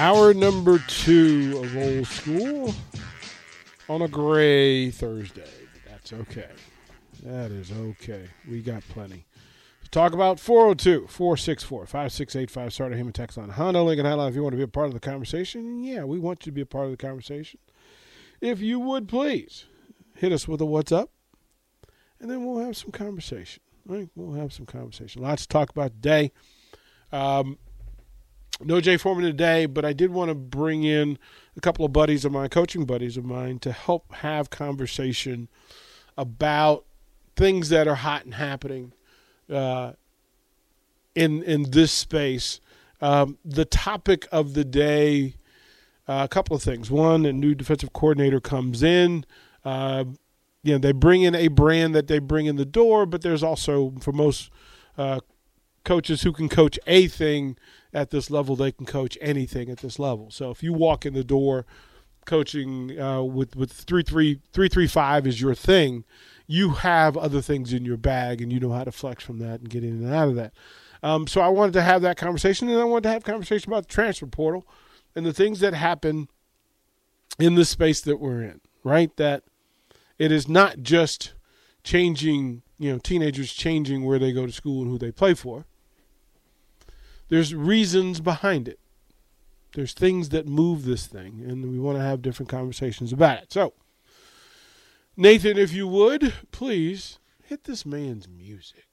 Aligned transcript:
Hour 0.00 0.32
number 0.32 0.78
two 0.88 1.60
of 1.62 1.76
old 1.76 2.06
school 2.06 2.74
on 3.86 4.00
a 4.00 4.08
gray 4.08 4.90
Thursday. 4.90 5.44
That's 5.86 6.14
okay. 6.14 6.48
That 7.22 7.50
is 7.50 7.70
okay. 7.70 8.30
We 8.48 8.62
got 8.62 8.82
plenty 8.88 9.26
to 9.84 9.90
talk 9.90 10.14
about. 10.14 10.40
402 10.40 11.06
464 11.06 11.84
5685. 11.84 12.72
Starter 12.72 12.96
Heyman 12.96 13.12
text 13.12 13.36
on 13.36 13.50
Honda 13.50 13.82
Lincoln 13.82 14.06
Highline. 14.06 14.30
If 14.30 14.36
you 14.36 14.42
want 14.42 14.54
to 14.54 14.56
be 14.56 14.62
a 14.62 14.68
part 14.68 14.86
of 14.86 14.94
the 14.94 15.00
conversation, 15.00 15.84
yeah, 15.84 16.04
we 16.04 16.18
want 16.18 16.46
you 16.46 16.50
to 16.50 16.54
be 16.54 16.62
a 16.62 16.66
part 16.66 16.86
of 16.86 16.92
the 16.92 16.96
conversation. 16.96 17.60
If 18.40 18.60
you 18.60 18.80
would 18.80 19.06
please 19.06 19.66
hit 20.14 20.32
us 20.32 20.48
with 20.48 20.62
a 20.62 20.64
what's 20.64 20.92
up, 20.92 21.10
and 22.18 22.30
then 22.30 22.46
we'll 22.46 22.64
have 22.64 22.78
some 22.78 22.90
conversation. 22.90 23.62
We'll 23.84 24.32
have 24.32 24.54
some 24.54 24.64
conversation. 24.64 25.20
Lots 25.20 25.42
to 25.42 25.48
talk 25.48 25.68
about 25.68 25.90
today. 25.90 26.32
Um, 27.12 27.58
no 28.60 28.80
Jay 28.80 28.96
Foreman 28.96 29.24
today, 29.24 29.66
but 29.66 29.84
I 29.84 29.92
did 29.92 30.10
want 30.10 30.28
to 30.28 30.34
bring 30.34 30.84
in 30.84 31.18
a 31.56 31.60
couple 31.60 31.84
of 31.84 31.92
buddies 31.92 32.24
of 32.24 32.32
mine, 32.32 32.48
coaching 32.48 32.84
buddies 32.84 33.16
of 33.16 33.24
mine, 33.24 33.58
to 33.60 33.72
help 33.72 34.12
have 34.14 34.50
conversation 34.50 35.48
about 36.16 36.84
things 37.36 37.68
that 37.70 37.88
are 37.88 37.96
hot 37.96 38.24
and 38.24 38.34
happening 38.34 38.92
uh, 39.50 39.92
in 41.14 41.42
in 41.42 41.70
this 41.70 41.92
space. 41.92 42.60
Um, 43.00 43.38
the 43.44 43.64
topic 43.64 44.28
of 44.30 44.52
the 44.54 44.64
day, 44.64 45.36
uh, 46.06 46.22
a 46.24 46.28
couple 46.28 46.54
of 46.54 46.62
things. 46.62 46.90
One, 46.90 47.24
a 47.24 47.32
new 47.32 47.54
defensive 47.54 47.92
coordinator 47.92 48.40
comes 48.40 48.82
in. 48.82 49.24
Uh, 49.64 50.04
you 50.62 50.72
know, 50.72 50.78
they 50.78 50.92
bring 50.92 51.22
in 51.22 51.34
a 51.34 51.48
brand 51.48 51.94
that 51.94 52.06
they 52.06 52.18
bring 52.18 52.46
in 52.46 52.56
the 52.56 52.66
door, 52.66 53.06
but 53.06 53.22
there's 53.22 53.42
also 53.42 53.94
for 54.00 54.12
most 54.12 54.50
uh, 54.98 55.20
coaches 55.84 56.22
who 56.22 56.32
can 56.32 56.48
coach 56.48 56.78
a 56.86 57.08
thing 57.08 57.56
at 57.92 58.10
this 58.10 58.30
level, 58.30 58.56
they 58.56 58.72
can 58.72 58.86
coach 58.86 59.18
anything 59.20 59.70
at 59.70 59.78
this 59.78 59.98
level. 59.98 60.30
So 60.30 60.50
if 60.50 60.62
you 60.62 60.72
walk 60.72 61.06
in 61.06 61.14
the 61.14 61.24
door 61.24 61.66
coaching 62.26 63.00
uh, 63.00 63.22
with 63.22 63.56
with 63.56 63.72
three 63.72 64.02
three 64.02 64.40
three 64.52 64.68
three 64.68 64.86
five 64.86 65.26
is 65.26 65.40
your 65.40 65.54
thing, 65.54 66.04
you 66.46 66.70
have 66.70 67.16
other 67.16 67.40
things 67.40 67.72
in 67.72 67.84
your 67.84 67.96
bag, 67.96 68.40
and 68.40 68.52
you 68.52 68.60
know 68.60 68.72
how 68.72 68.84
to 68.84 68.92
flex 68.92 69.24
from 69.24 69.38
that 69.38 69.60
and 69.60 69.70
get 69.70 69.84
in 69.84 70.04
and 70.04 70.14
out 70.14 70.28
of 70.28 70.36
that. 70.36 70.52
Um, 71.02 71.26
so 71.26 71.40
I 71.40 71.48
wanted 71.48 71.72
to 71.72 71.82
have 71.82 72.02
that 72.02 72.16
conversation, 72.16 72.68
and 72.68 72.78
I 72.78 72.84
wanted 72.84 73.04
to 73.04 73.10
have 73.10 73.24
conversation 73.24 73.72
about 73.72 73.88
the 73.88 73.94
transfer 73.94 74.26
portal 74.26 74.66
and 75.16 75.24
the 75.24 75.32
things 75.32 75.60
that 75.60 75.74
happen 75.74 76.28
in 77.38 77.54
the 77.54 77.64
space 77.64 78.00
that 78.02 78.20
we're 78.20 78.42
in. 78.42 78.60
Right, 78.84 79.14
that 79.16 79.42
it 80.18 80.30
is 80.32 80.48
not 80.48 80.82
just 80.82 81.34
changing, 81.82 82.62
you 82.80 82.90
know, 82.90 82.98
teenagers 82.98 83.52
changing 83.52 84.04
where 84.04 84.18
they 84.18 84.32
go 84.32 84.46
to 84.46 84.52
school 84.52 84.82
and 84.82 84.90
who 84.90 84.98
they 84.98 85.12
play 85.12 85.34
for 85.34 85.66
there's 87.30 87.54
reasons 87.54 88.20
behind 88.20 88.68
it. 88.68 88.78
There's 89.74 89.94
things 89.94 90.28
that 90.30 90.46
move 90.48 90.84
this 90.84 91.06
thing, 91.06 91.44
and 91.46 91.70
we 91.70 91.78
want 91.78 91.96
to 91.96 92.02
have 92.02 92.20
different 92.22 92.50
conversations 92.50 93.12
about 93.12 93.38
it. 93.38 93.52
So, 93.52 93.72
Nathan, 95.16 95.56
if 95.56 95.72
you 95.72 95.86
would, 95.86 96.34
please 96.50 97.20
hit 97.44 97.64
this 97.64 97.86
man's 97.86 98.28
music. 98.28 98.84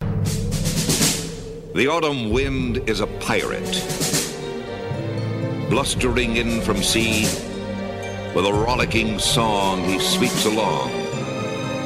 The 0.00 1.88
autumn 1.88 2.30
wind 2.30 2.88
is 2.88 3.00
a 3.00 3.06
pirate, 3.06 3.62
blustering 5.70 6.36
in 6.36 6.60
from 6.60 6.82
sea. 6.82 7.22
With 8.34 8.44
a 8.44 8.52
rollicking 8.52 9.18
song, 9.18 9.84
he 9.84 9.98
sweeps 9.98 10.44
along, 10.44 10.90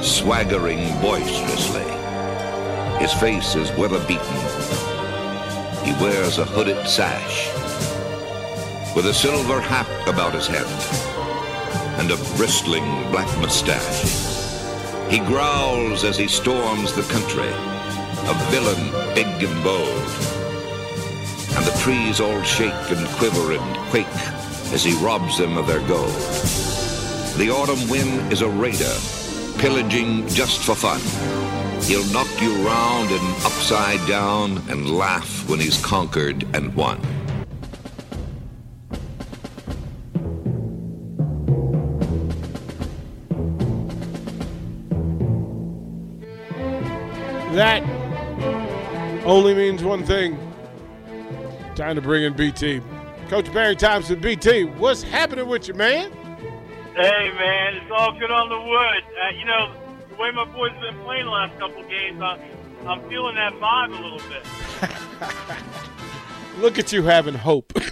swaggering 0.02 1.00
boisterously. 1.00 1.88
His 2.98 3.12
face 3.14 3.54
is 3.54 3.70
weather 3.72 4.04
beaten 4.06 4.82
he 5.84 5.92
wears 5.94 6.38
a 6.38 6.44
hooded 6.44 6.86
sash 6.86 7.48
with 8.94 9.06
a 9.06 9.14
silver 9.14 9.60
hat 9.60 9.88
about 10.08 10.32
his 10.32 10.46
head 10.46 10.66
and 11.98 12.10
a 12.10 12.36
bristling 12.36 12.84
black 13.10 13.26
mustache. 13.40 14.04
He 15.10 15.18
growls 15.18 16.04
as 16.04 16.16
he 16.16 16.28
storms 16.28 16.92
the 16.92 17.02
country, 17.12 17.48
a 17.48 18.34
villain 18.52 18.92
big 19.14 19.26
and 19.42 19.64
bold. 19.64 20.06
And 21.56 21.66
the 21.66 21.78
trees 21.82 22.20
all 22.20 22.42
shake 22.42 22.90
and 22.90 23.06
quiver 23.18 23.52
and 23.52 23.76
quake 23.90 24.06
as 24.72 24.84
he 24.84 24.94
robs 25.04 25.36
them 25.36 25.56
of 25.56 25.66
their 25.66 25.86
gold. 25.88 26.14
The 27.38 27.50
autumn 27.50 27.88
wind 27.88 28.32
is 28.32 28.42
a 28.42 28.48
raider, 28.48 28.94
pillaging 29.58 30.26
just 30.28 30.62
for 30.62 30.74
fun. 30.74 31.00
He'll 31.82 32.06
knock 32.12 32.28
you 32.40 32.54
round 32.66 33.10
and 33.10 33.44
upside 33.44 34.06
down 34.06 34.58
and 34.70 34.90
laugh 34.90 35.48
when 35.48 35.58
he's 35.58 35.84
conquered 35.84 36.44
and 36.54 36.74
won. 36.74 37.00
That 47.54 47.82
only 49.26 49.54
means 49.54 49.84
one 49.84 50.04
thing. 50.04 50.38
Time 51.74 51.96
to 51.96 52.00
bring 52.00 52.24
in 52.24 52.34
BT. 52.34 52.80
Coach 53.28 53.52
Barry 53.52 53.76
Thompson, 53.76 54.20
BT, 54.20 54.64
what's 54.64 55.02
happening 55.02 55.46
with 55.46 55.68
you, 55.68 55.74
man? 55.74 56.10
Hey, 56.94 57.30
man, 57.38 57.74
it's 57.76 57.90
all 57.90 58.12
good 58.18 58.30
on 58.30 58.48
the 58.50 58.60
wood. 58.60 59.04
Uh, 59.24 59.30
you 59.38 59.44
know, 59.46 59.74
the 60.10 60.14
way 60.16 60.30
my 60.30 60.44
boys 60.44 60.72
have 60.72 60.82
been 60.82 61.02
playing 61.04 61.24
the 61.24 61.30
last 61.30 61.58
couple 61.58 61.82
games, 61.84 62.20
I, 62.20 62.38
I'm 62.86 63.00
feeling 63.08 63.34
that 63.36 63.54
vibe 63.54 63.98
a 63.98 64.02
little 64.02 64.18
bit. 64.28 64.44
Look 66.58 66.78
at 66.78 66.92
you 66.92 67.02
having 67.04 67.34
hope. 67.34 67.72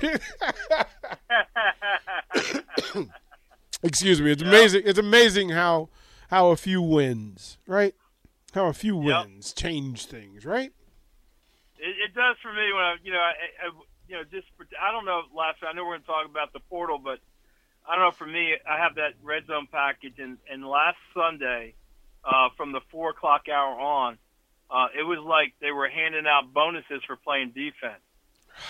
Excuse 3.83 4.21
me. 4.21 4.31
It's 4.33 4.43
amazing. 4.43 4.83
It's 4.85 4.99
amazing 4.99 5.49
how 5.51 5.89
how 6.29 6.51
a 6.51 6.57
few 6.57 6.83
wins, 6.83 7.57
right? 7.67 7.95
How 8.55 8.67
a 8.67 8.73
few 8.75 8.97
Yep. 9.03 9.25
wins 9.27 9.53
change 9.55 10.05
things, 10.07 10.45
right? 10.45 10.73
It, 11.79 11.97
it 12.11 12.15
does 12.15 12.37
for 12.43 12.53
me 12.53 12.71
when 12.75 12.83
I, 12.83 12.97
you 13.03 13.13
know, 13.13 13.19
I, 13.19 13.33
I, 13.67 13.71
you 14.09 14.17
know, 14.17 14.25
just 14.25 14.47
for, 14.57 14.67
I 14.81 14.93
don't 14.93 15.07
know. 15.07 15.23
Last, 15.35 15.59
I 15.67 15.73
know 15.73 15.85
we're 15.85 15.93
going 15.93 16.03
to 16.03 16.07
talk 16.07 16.27
about 16.29 16.53
the 16.53 16.61
portal, 16.69 16.99
but 17.03 17.21
I 17.91 17.97
don't 17.97 18.05
know. 18.05 18.11
For 18.13 18.27
me, 18.27 18.55
I 18.69 18.79
have 18.79 18.95
that 18.97 19.15
red 19.23 19.47
zone 19.47 19.67
package, 19.71 20.19
and 20.19 20.39
and 20.49 20.65
last 20.65 20.99
Sunday, 21.13 21.75
uh, 22.25 22.51
from 22.57 22.71
the 22.71 22.81
four 22.93 23.11
o'clock 23.11 23.49
hour 23.53 23.81
on, 23.81 24.19
uh, 24.71 24.87
it 24.97 25.03
was 25.03 25.19
like 25.19 25.55
they 25.61 25.73
were 25.73 25.89
handing 25.89 26.25
out 26.27 26.53
bonuses 26.55 27.03
for 27.05 27.17
playing 27.17 27.49
defense, 27.49 28.01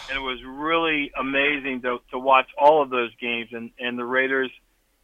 and 0.09 0.17
it 0.17 0.23
was 0.23 0.39
really 0.43 1.13
amazing 1.19 1.83
to 1.83 1.99
to 2.13 2.19
watch 2.19 2.49
all 2.59 2.83
of 2.83 2.89
those 2.89 3.11
games, 3.21 3.51
and 3.53 3.71
and 3.79 3.99
the 3.99 4.07
Raiders 4.07 4.51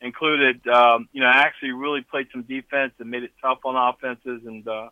included, 0.01 0.67
um, 0.67 1.09
you 1.13 1.21
know, 1.21 1.27
I 1.27 1.39
actually 1.43 1.73
really 1.73 2.03
played 2.03 2.29
some 2.33 2.43
defense 2.43 2.93
and 2.99 3.11
made 3.11 3.23
it 3.23 3.33
tough 3.43 3.59
on 3.65 3.77
offenses, 3.77 4.47
and 4.47 4.67
uh, 4.67 4.89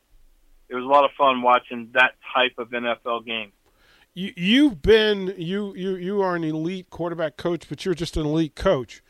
it 0.69 0.75
was 0.75 0.85
a 0.85 0.89
lot 0.89 1.05
of 1.05 1.13
fun 1.17 1.41
watching 1.41 1.91
that 1.95 2.13
type 2.35 2.59
of 2.59 2.71
NFL 2.71 3.25
game. 3.25 3.53
You 4.15 4.33
you've 4.37 4.81
been 4.81 5.35
you 5.37 5.75
you 5.75 5.97
you 5.97 6.23
are 6.23 6.37
an 6.37 6.45
elite 6.45 6.89
quarterback 6.91 7.37
coach, 7.37 7.69
but 7.69 7.85
you're 7.85 7.95
just 7.95 8.17
an 8.17 8.25
elite 8.25 8.55
coach, 8.55 9.03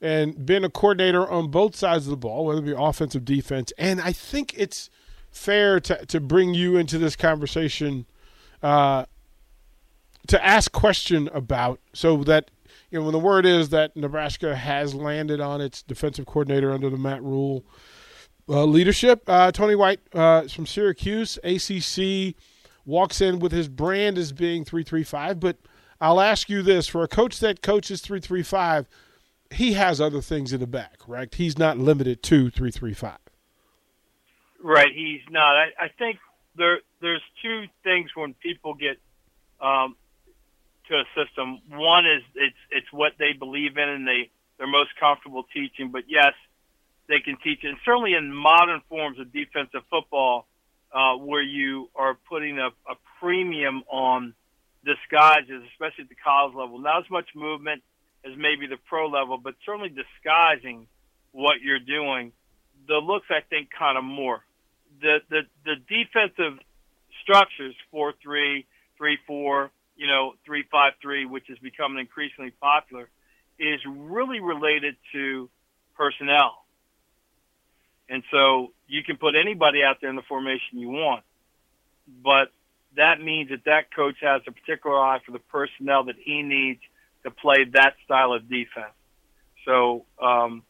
and 0.00 0.46
been 0.46 0.64
a 0.64 0.70
coordinator 0.70 1.28
on 1.28 1.50
both 1.50 1.76
sides 1.76 2.06
of 2.06 2.10
the 2.10 2.16
ball, 2.16 2.46
whether 2.46 2.60
it 2.60 2.64
be 2.64 2.74
offensive, 2.76 3.24
defense, 3.24 3.72
and 3.78 4.00
I 4.00 4.12
think 4.12 4.54
it's 4.56 4.90
fair 5.30 5.80
to 5.80 6.06
to 6.06 6.20
bring 6.20 6.54
you 6.54 6.76
into 6.76 6.98
this 6.98 7.16
conversation, 7.16 8.06
uh, 8.62 9.06
to 10.26 10.44
ask 10.44 10.72
question 10.72 11.28
about 11.32 11.80
so 11.92 12.24
that 12.24 12.50
you 12.90 12.98
know, 12.98 13.04
when 13.04 13.12
the 13.12 13.18
word 13.18 13.46
is 13.46 13.68
that 13.68 13.96
Nebraska 13.96 14.54
has 14.54 14.94
landed 14.94 15.40
on 15.40 15.60
its 15.60 15.82
defensive 15.82 16.26
coordinator 16.26 16.72
under 16.72 16.90
the 16.90 16.96
Matt 16.96 17.22
Rhule 17.22 17.64
uh, 18.48 18.64
leadership, 18.64 19.22
uh, 19.28 19.52
Tony 19.52 19.76
White 19.76 20.00
uh, 20.12 20.48
from 20.48 20.66
Syracuse, 20.66 21.38
ACC, 21.44 22.34
walks 22.84 23.20
in 23.20 23.38
with 23.38 23.52
his 23.52 23.68
brand 23.68 24.18
as 24.18 24.32
being 24.32 24.64
335. 24.64 25.38
But 25.38 25.58
I'll 26.00 26.20
ask 26.20 26.48
you 26.48 26.62
this 26.62 26.88
for 26.88 27.04
a 27.04 27.08
coach 27.08 27.38
that 27.40 27.62
coaches 27.62 28.00
335, 28.00 28.88
he 29.50 29.72
has 29.74 30.00
other 30.00 30.20
things 30.20 30.52
in 30.52 30.60
the 30.60 30.66
back, 30.66 31.00
right? 31.06 31.32
He's 31.34 31.58
not 31.58 31.78
limited 31.78 32.22
to 32.24 32.50
335. 32.50 33.18
Right, 34.62 34.92
he's 34.94 35.22
not. 35.30 35.56
I, 35.56 35.66
I 35.78 35.88
think 35.98 36.18
there 36.56 36.80
there's 37.00 37.22
two 37.42 37.64
things 37.82 38.10
when 38.14 38.34
people 38.34 38.74
get 38.74 38.98
um, 39.60 39.96
to 40.88 40.96
a 40.96 41.04
system. 41.16 41.60
One 41.70 42.06
is 42.06 42.22
it's 42.34 42.56
it's 42.70 42.92
what 42.92 43.12
they 43.18 43.32
believe 43.32 43.78
in 43.78 43.88
and 43.88 44.06
they 44.06 44.30
they're 44.58 44.66
most 44.66 44.90
comfortable 45.00 45.44
teaching. 45.54 45.90
But 45.90 46.04
yes, 46.08 46.34
they 47.08 47.20
can 47.20 47.36
teach 47.42 47.64
it. 47.64 47.68
And 47.68 47.78
certainly 47.84 48.14
in 48.14 48.32
modern 48.32 48.82
forms 48.88 49.18
of 49.18 49.32
defensive 49.32 49.82
football, 49.88 50.46
uh, 50.92 51.14
where 51.14 51.42
you 51.42 51.88
are 51.96 52.18
putting 52.28 52.58
a, 52.58 52.68
a 52.68 52.96
premium 53.18 53.82
on 53.88 54.34
disguises, 54.84 55.62
especially 55.72 56.04
at 56.04 56.08
the 56.10 56.16
college 56.22 56.54
level. 56.54 56.78
Not 56.78 57.04
as 57.04 57.10
much 57.10 57.28
movement 57.34 57.82
as 58.24 58.36
maybe 58.36 58.66
the 58.66 58.76
pro 58.88 59.08
level, 59.08 59.38
but 59.38 59.54
certainly 59.64 59.88
disguising 59.88 60.86
what 61.32 61.60
you're 61.62 61.78
doing. 61.78 62.32
The 62.88 62.96
looks, 62.96 63.26
I 63.30 63.40
think, 63.48 63.68
kind 63.76 63.96
of 63.96 64.04
more. 64.04 64.40
The 65.00 65.18
the 65.28 65.42
the 65.64 65.76
defensive 65.88 66.58
structures 67.22 67.74
four 67.90 68.14
three 68.22 68.66
three 68.96 69.18
four 69.26 69.70
you 70.00 70.06
know, 70.06 70.32
353, 70.46 71.26
which 71.26 71.50
is 71.50 71.58
becoming 71.58 71.98
increasingly 71.98 72.52
popular, 72.52 73.10
is 73.58 73.80
really 73.86 74.40
related 74.40 74.96
to 75.12 75.50
personnel. 75.94 76.64
And 78.08 78.22
so 78.30 78.72
you 78.88 79.04
can 79.04 79.18
put 79.18 79.34
anybody 79.36 79.82
out 79.84 79.98
there 80.00 80.08
in 80.08 80.16
the 80.16 80.22
formation 80.22 80.78
you 80.78 80.88
want, 80.88 81.22
but 82.24 82.50
that 82.96 83.20
means 83.20 83.50
that 83.50 83.66
that 83.66 83.94
coach 83.94 84.16
has 84.22 84.40
a 84.48 84.52
particular 84.52 84.98
eye 84.98 85.20
for 85.24 85.32
the 85.32 85.38
personnel 85.38 86.04
that 86.04 86.16
he 86.18 86.42
needs 86.42 86.80
to 87.24 87.30
play 87.30 87.64
that 87.72 87.94
style 88.04 88.32
of 88.32 88.48
defense. 88.48 88.94
So, 89.64 90.06
um, 90.20 90.62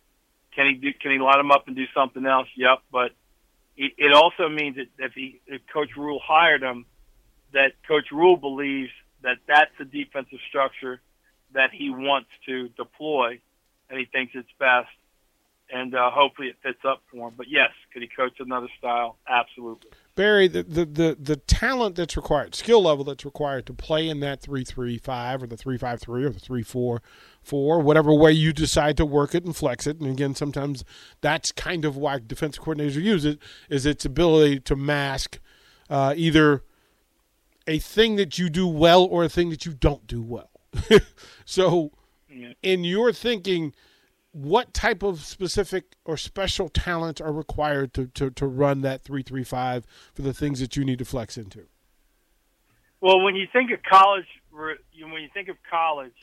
can 0.54 0.66
he 0.66 0.74
do, 0.74 0.92
can 1.00 1.12
he 1.12 1.18
line 1.18 1.38
him 1.38 1.50
up 1.50 1.68
and 1.68 1.76
do 1.76 1.84
something 1.94 2.26
else? 2.26 2.48
Yep. 2.56 2.78
But 2.90 3.12
it 3.76 3.92
it 3.98 4.12
also 4.12 4.48
means 4.48 4.76
that 4.76 4.88
if 4.98 5.12
he, 5.12 5.40
if 5.46 5.62
Coach 5.72 5.90
Rhule 5.96 6.20
hired 6.22 6.62
him, 6.62 6.86
that 7.52 7.72
Coach 7.86 8.10
Rhule 8.10 8.36
believes 8.36 8.90
that 9.22 9.38
that's 9.46 9.70
the 9.78 9.84
defensive 9.84 10.38
structure 10.48 11.00
that 11.52 11.70
he 11.72 11.90
wants 11.90 12.30
to 12.46 12.68
deploy, 12.70 13.40
and 13.88 13.98
he 13.98 14.06
thinks 14.06 14.32
it's 14.34 14.48
best. 14.58 14.88
And 15.72 15.94
uh, 15.94 16.10
hopefully 16.10 16.48
it 16.48 16.56
fits 16.64 16.80
up 16.84 17.02
for 17.10 17.28
him. 17.28 17.34
But 17.36 17.46
yes, 17.48 17.70
could 17.92 18.02
he 18.02 18.08
coach 18.08 18.40
another 18.40 18.68
style? 18.78 19.18
Absolutely. 19.28 19.90
Barry, 20.20 20.48
the, 20.48 20.62
the, 20.62 20.84
the, 20.84 21.16
the 21.18 21.36
talent 21.36 21.96
that's 21.96 22.14
required, 22.14 22.54
skill 22.54 22.82
level 22.82 23.04
that's 23.04 23.24
required 23.24 23.64
to 23.64 23.72
play 23.72 24.06
in 24.06 24.20
that 24.20 24.42
three 24.42 24.64
three 24.64 24.98
five 24.98 25.42
or 25.42 25.46
the 25.46 25.56
three 25.56 25.78
five 25.78 25.98
three 25.98 26.26
or 26.26 26.28
the 26.28 26.38
three 26.38 26.62
four 26.62 27.00
four, 27.42 27.80
whatever 27.80 28.12
way 28.12 28.30
you 28.30 28.52
decide 28.52 28.98
to 28.98 29.06
work 29.06 29.34
it 29.34 29.46
and 29.46 29.56
flex 29.56 29.86
it. 29.86 29.98
And 29.98 30.10
again, 30.10 30.34
sometimes 30.34 30.84
that's 31.22 31.52
kind 31.52 31.86
of 31.86 31.96
why 31.96 32.18
defensive 32.18 32.62
coordinators 32.62 32.96
use 32.96 33.24
it 33.24 33.38
is 33.70 33.86
its 33.86 34.04
ability 34.04 34.60
to 34.60 34.76
mask 34.76 35.38
uh, 35.88 36.12
either 36.14 36.64
a 37.66 37.78
thing 37.78 38.16
that 38.16 38.38
you 38.38 38.50
do 38.50 38.68
well 38.68 39.04
or 39.04 39.24
a 39.24 39.28
thing 39.30 39.48
that 39.48 39.64
you 39.64 39.72
don't 39.72 40.06
do 40.06 40.20
well. 40.20 40.50
so, 41.46 41.92
in 42.62 42.84
your 42.84 43.14
thinking, 43.14 43.72
what 44.32 44.72
type 44.72 45.02
of 45.02 45.20
specific 45.20 45.96
or 46.04 46.16
special 46.16 46.68
talents 46.68 47.20
are 47.20 47.32
required 47.32 47.92
to, 47.94 48.06
to, 48.08 48.30
to 48.30 48.46
run 48.46 48.82
that 48.82 49.02
335 49.02 49.86
for 50.14 50.22
the 50.22 50.32
things 50.32 50.60
that 50.60 50.76
you 50.76 50.84
need 50.84 50.98
to 50.98 51.04
flex 51.04 51.36
into? 51.36 51.66
Well, 53.00 53.20
when 53.20 53.34
you 53.34 53.46
think 53.52 53.70
of 53.72 53.80
college, 53.82 54.26
when 54.52 54.76
you 55.22 55.28
think 55.32 55.48
of 55.48 55.56
college, 55.68 56.14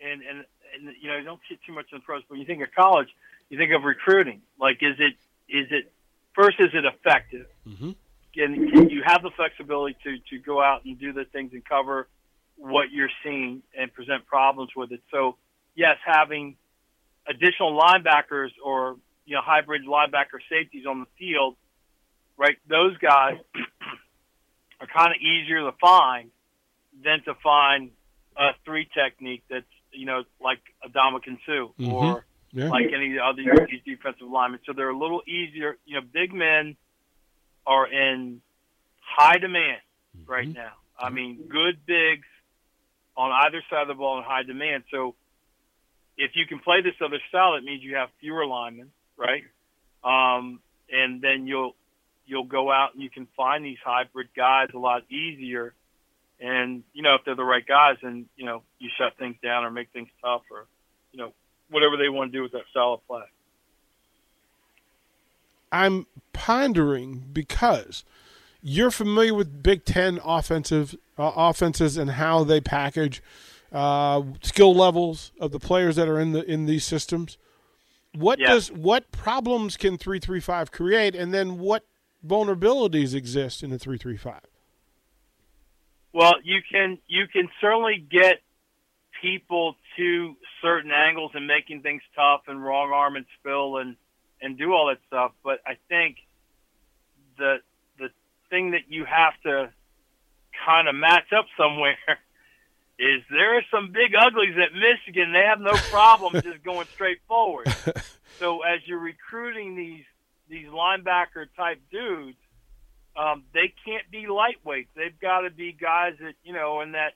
and, 0.00 0.22
and, 0.22 0.44
and 0.74 0.94
you 1.00 1.10
know, 1.10 1.22
don't 1.24 1.40
get 1.48 1.58
too 1.66 1.72
much 1.72 1.86
in 1.90 1.98
the 1.98 2.02
pros, 2.02 2.22
but 2.28 2.32
when 2.32 2.40
you 2.40 2.46
think 2.46 2.62
of 2.62 2.68
college, 2.76 3.08
you 3.48 3.58
think 3.58 3.72
of 3.72 3.82
recruiting. 3.82 4.42
Like, 4.60 4.78
is 4.82 4.96
it, 4.98 5.14
is 5.48 5.66
it, 5.70 5.90
first, 6.34 6.60
is 6.60 6.70
it 6.74 6.84
effective? 6.84 7.46
Mm-hmm 7.66 7.90
and 8.38 8.90
you 8.90 9.02
have 9.04 9.22
the 9.22 9.30
flexibility 9.36 9.96
to 10.04 10.18
to 10.30 10.38
go 10.38 10.62
out 10.62 10.84
and 10.84 10.98
do 10.98 11.12
the 11.12 11.24
things 11.24 11.52
and 11.52 11.64
cover 11.64 12.08
what 12.56 12.90
you're 12.90 13.10
seeing 13.22 13.62
and 13.76 13.92
present 13.92 14.26
problems 14.26 14.70
with 14.76 14.92
it. 14.92 15.00
So 15.10 15.36
yes, 15.74 15.96
having 16.04 16.56
additional 17.28 17.78
linebackers 17.78 18.50
or 18.64 18.96
you 19.26 19.34
know 19.34 19.42
hybrid 19.44 19.82
linebacker 19.86 20.40
safeties 20.50 20.86
on 20.86 21.00
the 21.00 21.06
field, 21.18 21.56
right? 22.36 22.56
Those 22.68 22.96
guys 22.98 23.38
are 24.80 24.86
kind 24.86 25.14
of 25.14 25.20
easier 25.20 25.60
to 25.60 25.72
find 25.80 26.30
than 27.04 27.22
to 27.24 27.34
find 27.42 27.90
a 28.36 28.50
three 28.64 28.88
technique 28.94 29.42
that's 29.50 29.66
you 29.92 30.06
know 30.06 30.24
like 30.40 30.60
Ndamukong 30.88 31.38
Suh 31.46 31.72
mm-hmm. 31.78 31.92
or 31.92 32.24
yeah. 32.52 32.68
like 32.68 32.86
any 32.94 33.18
other 33.18 33.42
defensive 33.84 34.28
linemen. 34.28 34.60
So 34.66 34.72
they're 34.72 34.88
a 34.88 34.98
little 34.98 35.22
easier. 35.26 35.76
You 35.84 35.96
know, 35.96 36.06
big 36.12 36.32
men 36.32 36.76
are 37.66 37.86
in 37.86 38.40
high 39.00 39.38
demand 39.38 39.82
mm-hmm. 40.16 40.30
right 40.30 40.48
now. 40.48 40.72
I 40.98 41.10
mean, 41.10 41.44
good 41.48 41.86
bigs 41.86 42.26
on 43.16 43.30
either 43.30 43.62
side 43.70 43.82
of 43.82 43.88
the 43.88 43.94
ball 43.94 44.18
in 44.18 44.24
high 44.24 44.42
demand. 44.42 44.84
So 44.90 45.14
if 46.18 46.32
you 46.34 46.46
can 46.46 46.58
play 46.58 46.82
this 46.82 46.94
other 47.02 47.20
style, 47.28 47.54
it 47.54 47.64
means 47.64 47.82
you 47.82 47.94
have 47.94 48.10
fewer 48.20 48.44
linemen, 48.44 48.90
right? 49.16 49.44
Um, 50.04 50.60
and 50.90 51.22
then 51.22 51.46
you'll 51.46 51.74
you'll 52.26 52.44
go 52.44 52.70
out 52.70 52.92
and 52.92 53.02
you 53.02 53.08
can 53.08 53.26
find 53.36 53.64
these 53.64 53.78
hybrid 53.82 54.28
guys 54.36 54.68
a 54.74 54.78
lot 54.78 55.02
easier. 55.10 55.72
And 56.40 56.82
you 56.92 57.02
know, 57.02 57.14
if 57.14 57.24
they're 57.24 57.36
the 57.36 57.44
right 57.44 57.64
guys, 57.66 57.96
and 58.02 58.26
you 58.36 58.44
know, 58.44 58.62
you 58.78 58.90
shut 58.98 59.16
things 59.18 59.36
down 59.42 59.64
or 59.64 59.70
make 59.70 59.90
things 59.92 60.08
tough, 60.22 60.42
or 60.50 60.66
you 61.12 61.18
know, 61.18 61.32
whatever 61.70 61.96
they 61.96 62.08
want 62.08 62.32
to 62.32 62.38
do 62.38 62.42
with 62.42 62.52
that 62.52 62.66
style 62.70 62.94
of 62.94 63.06
play. 63.06 63.22
I'm 65.70 66.06
pondering 66.32 67.24
because 67.32 68.04
you're 68.62 68.90
familiar 68.90 69.34
with 69.34 69.62
Big 69.62 69.84
Ten 69.84 70.20
offensive 70.24 70.96
uh, 71.16 71.32
offenses 71.36 71.96
and 71.96 72.12
how 72.12 72.44
they 72.44 72.60
package 72.60 73.22
uh, 73.72 74.22
skill 74.42 74.74
levels 74.74 75.32
of 75.40 75.52
the 75.52 75.58
players 75.58 75.96
that 75.96 76.08
are 76.08 76.20
in 76.20 76.32
the 76.32 76.44
in 76.50 76.66
these 76.66 76.84
systems. 76.84 77.38
What 78.14 78.38
yeah. 78.38 78.48
does 78.48 78.72
what 78.72 79.10
problems 79.12 79.76
can 79.76 79.98
three 79.98 80.18
three 80.18 80.40
five 80.40 80.70
create, 80.70 81.14
and 81.14 81.32
then 81.32 81.58
what 81.58 81.84
vulnerabilities 82.26 83.14
exist 83.14 83.62
in 83.62 83.70
the 83.70 83.78
three 83.78 83.98
three 83.98 84.16
five? 84.16 84.46
Well, 86.12 86.34
you 86.42 86.60
can 86.70 86.98
you 87.06 87.26
can 87.28 87.48
certainly 87.60 88.04
get 88.10 88.40
people 89.20 89.76
to 89.96 90.36
certain 90.62 90.90
angles 90.90 91.32
and 91.34 91.46
making 91.46 91.82
things 91.82 92.02
tough 92.14 92.42
and 92.46 92.64
wrong 92.64 92.90
arm 92.92 93.16
and 93.16 93.26
spill 93.38 93.76
and 93.78 93.96
and 94.40 94.56
do 94.56 94.72
all 94.72 94.86
that 94.88 94.98
stuff. 95.06 95.32
But 95.44 95.60
I 95.66 95.76
think 95.88 96.16
the 97.36 97.56
the 97.98 98.08
thing 98.48 98.70
that 98.70 98.88
you 98.88 99.04
have 99.04 99.34
to 99.44 99.70
kind 100.66 100.88
of 100.88 100.94
match 100.94 101.32
up 101.36 101.46
somewhere 101.56 101.98
is 103.08 103.22
there 103.30 103.56
are 103.56 103.62
some 103.70 103.92
big 103.92 104.14
uglies 104.14 104.56
at 104.56 104.74
Michigan. 104.74 105.32
They 105.32 105.44
have 105.48 105.60
no 105.60 105.74
problem 105.90 106.32
just 106.42 106.62
going 106.62 106.86
straight 106.94 107.20
forward. 107.26 107.68
So 108.38 108.62
as 108.62 108.80
you're 108.86 108.98
recruiting 108.98 109.74
these 109.76 110.04
these 110.48 110.66
linebacker 110.68 111.46
type 111.56 111.80
dudes, 111.90 112.38
um, 113.16 113.42
they 113.52 113.74
can't 113.84 114.10
be 114.10 114.26
lightweights. 114.26 114.88
They've 114.96 115.18
got 115.20 115.40
to 115.40 115.50
be 115.50 115.72
guys 115.72 116.14
that 116.20 116.34
you 116.44 116.52
know 116.52 116.80
in 116.80 116.92
that 116.92 117.14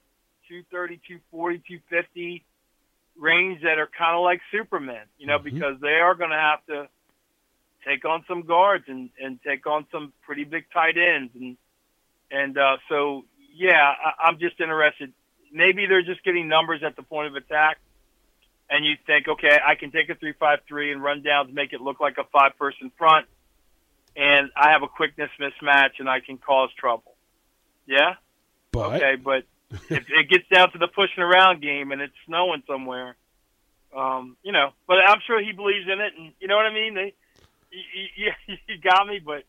230, 0.49 0.97
240, 0.97 1.59
250 1.59 2.45
range 3.17 3.63
that 3.63 3.79
are 3.79 3.89
kind 3.97 4.17
of 4.17 4.23
like 4.23 4.41
Supermen. 4.51 5.07
You 5.19 5.27
know, 5.27 5.39
mm-hmm. 5.39 5.55
because 5.55 5.81
they 5.81 6.01
are 6.01 6.15
going 6.15 6.31
to 6.31 6.37
have 6.37 6.67
to 6.67 6.89
take 7.87 8.05
on 8.05 8.25
some 8.29 8.43
guards 8.43 8.85
and 8.89 9.11
and 9.21 9.39
take 9.43 9.67
on 9.67 9.87
some 9.93 10.13
pretty 10.23 10.45
big 10.45 10.65
tight 10.73 10.97
ends 10.97 11.33
and 11.35 11.57
and 12.31 12.57
uh, 12.59 12.79
so 12.89 13.25
yeah, 13.55 13.93
I, 13.93 14.29
I'm 14.29 14.39
just 14.39 14.61
interested. 14.61 15.13
Maybe 15.53 15.87
they're 15.87 16.03
just 16.03 16.25
getting 16.25 16.49
numbers 16.49 16.83
at 16.85 16.97
the 16.97 17.03
point 17.03 17.29
of 17.29 17.37
attack, 17.37 17.79
and 18.71 18.85
you 18.85 18.95
think, 19.07 19.29
okay, 19.29 19.59
I 19.65 19.75
can 19.75 19.91
take 19.91 20.09
a 20.09 20.15
three-five-three 20.15 20.93
and 20.93 21.03
run 21.03 21.23
down 21.23 21.49
to 21.49 21.53
make 21.53 21.73
it 21.73 21.81
look 21.81 22.01
like 22.01 22.17
a 22.19 22.25
five-person 22.25 22.91
front, 22.97 23.27
and 24.17 24.51
I 24.57 24.71
have 24.73 24.83
a 24.83 24.89
quickness 24.89 25.31
mismatch 25.41 25.99
and 25.99 26.09
I 26.09 26.21
can 26.21 26.39
cause 26.39 26.71
trouble. 26.79 27.15
Yeah. 27.87 28.15
But 28.73 28.95
okay, 28.95 29.17
but 29.17 29.45
if 29.91 30.07
it 30.09 30.29
gets 30.31 30.45
down 30.53 30.73
to 30.73 30.79
the 30.79 30.89
pushing 30.89 31.23
around 31.23 31.61
game 31.61 31.93
and 31.93 32.01
it's 32.01 32.15
snowing 32.27 32.63
somewhere, 32.67 33.17
um, 33.95 34.37
you 34.43 34.53
know, 34.53 34.71
but 34.87 34.97
I'm 35.07 35.21
sure 35.27 35.43
he 35.43 35.53
believes 35.53 35.87
in 35.87 36.01
it, 36.01 36.13
and 36.17 36.33
you 36.41 36.49
know 36.49 36.57
what 36.57 36.67
I 36.67 36.73
mean. 36.73 36.95
They 36.95 37.15
you, 37.71 38.09
you, 38.17 38.57
you 38.69 38.79
got 38.79 39.07
me, 39.07 39.21
but 39.25 39.45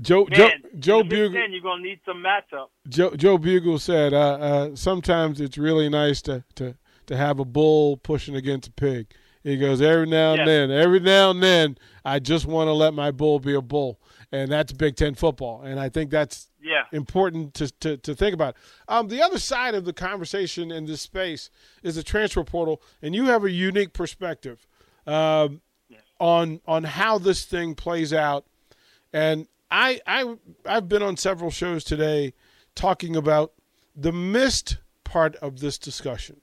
Joe 0.00 0.26
Joe 0.30 0.50
Joe 0.78 1.02
Bugel. 1.02 1.32
10, 1.32 1.52
you're 1.52 1.60
gonna 1.62 1.82
need 1.82 2.00
some 2.06 2.22
matchup. 2.22 2.68
Joe 2.88 3.10
Joe 3.16 3.38
Bugel 3.38 3.80
said, 3.80 4.12
uh, 4.14 4.18
uh, 4.38 4.76
"Sometimes 4.76 5.40
it's 5.40 5.58
really 5.58 5.88
nice 5.88 6.22
to, 6.22 6.44
to 6.56 6.74
to 7.06 7.16
have 7.16 7.38
a 7.40 7.44
bull 7.44 7.96
pushing 7.96 8.36
against 8.36 8.68
a 8.68 8.72
pig. 8.72 9.08
He 9.42 9.56
goes 9.56 9.80
every 9.80 10.06
now 10.06 10.32
and 10.32 10.38
Yes. 10.40 10.46
then, 10.46 10.70
every 10.70 11.00
now 11.00 11.30
and 11.30 11.42
then, 11.42 11.78
I 12.04 12.18
just 12.18 12.44
want 12.46 12.68
to 12.68 12.72
let 12.72 12.92
my 12.92 13.10
bull 13.10 13.38
be 13.40 13.54
a 13.54 13.62
bull, 13.62 13.98
and 14.30 14.50
that's 14.52 14.72
Big 14.72 14.94
Ten 14.96 15.14
football, 15.14 15.62
and 15.62 15.80
I 15.80 15.88
think 15.88 16.10
that's 16.10 16.50
Yeah. 16.60 16.84
important 16.92 17.54
to, 17.54 17.70
to, 17.80 17.96
to 17.98 18.14
think 18.14 18.34
about. 18.34 18.56
Um, 18.88 19.08
the 19.08 19.22
other 19.22 19.38
side 19.38 19.74
of 19.74 19.84
the 19.84 19.92
conversation 19.94 20.70
in 20.70 20.84
this 20.86 21.00
space 21.00 21.50
is 21.82 21.94
the 21.94 22.02
transfer 22.02 22.44
portal, 22.44 22.82
and 23.00 23.14
you 23.14 23.26
have 23.26 23.42
a 23.44 23.50
unique 23.50 23.92
perspective 23.94 24.66
um, 25.06 25.62
on 26.20 26.60
on 26.66 26.84
how 26.84 27.16
this 27.18 27.44
thing 27.44 27.74
plays 27.74 28.12
out. 28.12 28.44
And 29.12 29.46
I 29.70 30.00
I 30.06 30.36
I've 30.64 30.88
been 30.88 31.02
on 31.02 31.16
several 31.16 31.50
shows 31.50 31.84
today 31.84 32.34
talking 32.74 33.16
about 33.16 33.52
the 33.94 34.12
missed 34.12 34.78
part 35.04 35.36
of 35.36 35.60
this 35.60 35.78
discussion 35.78 36.40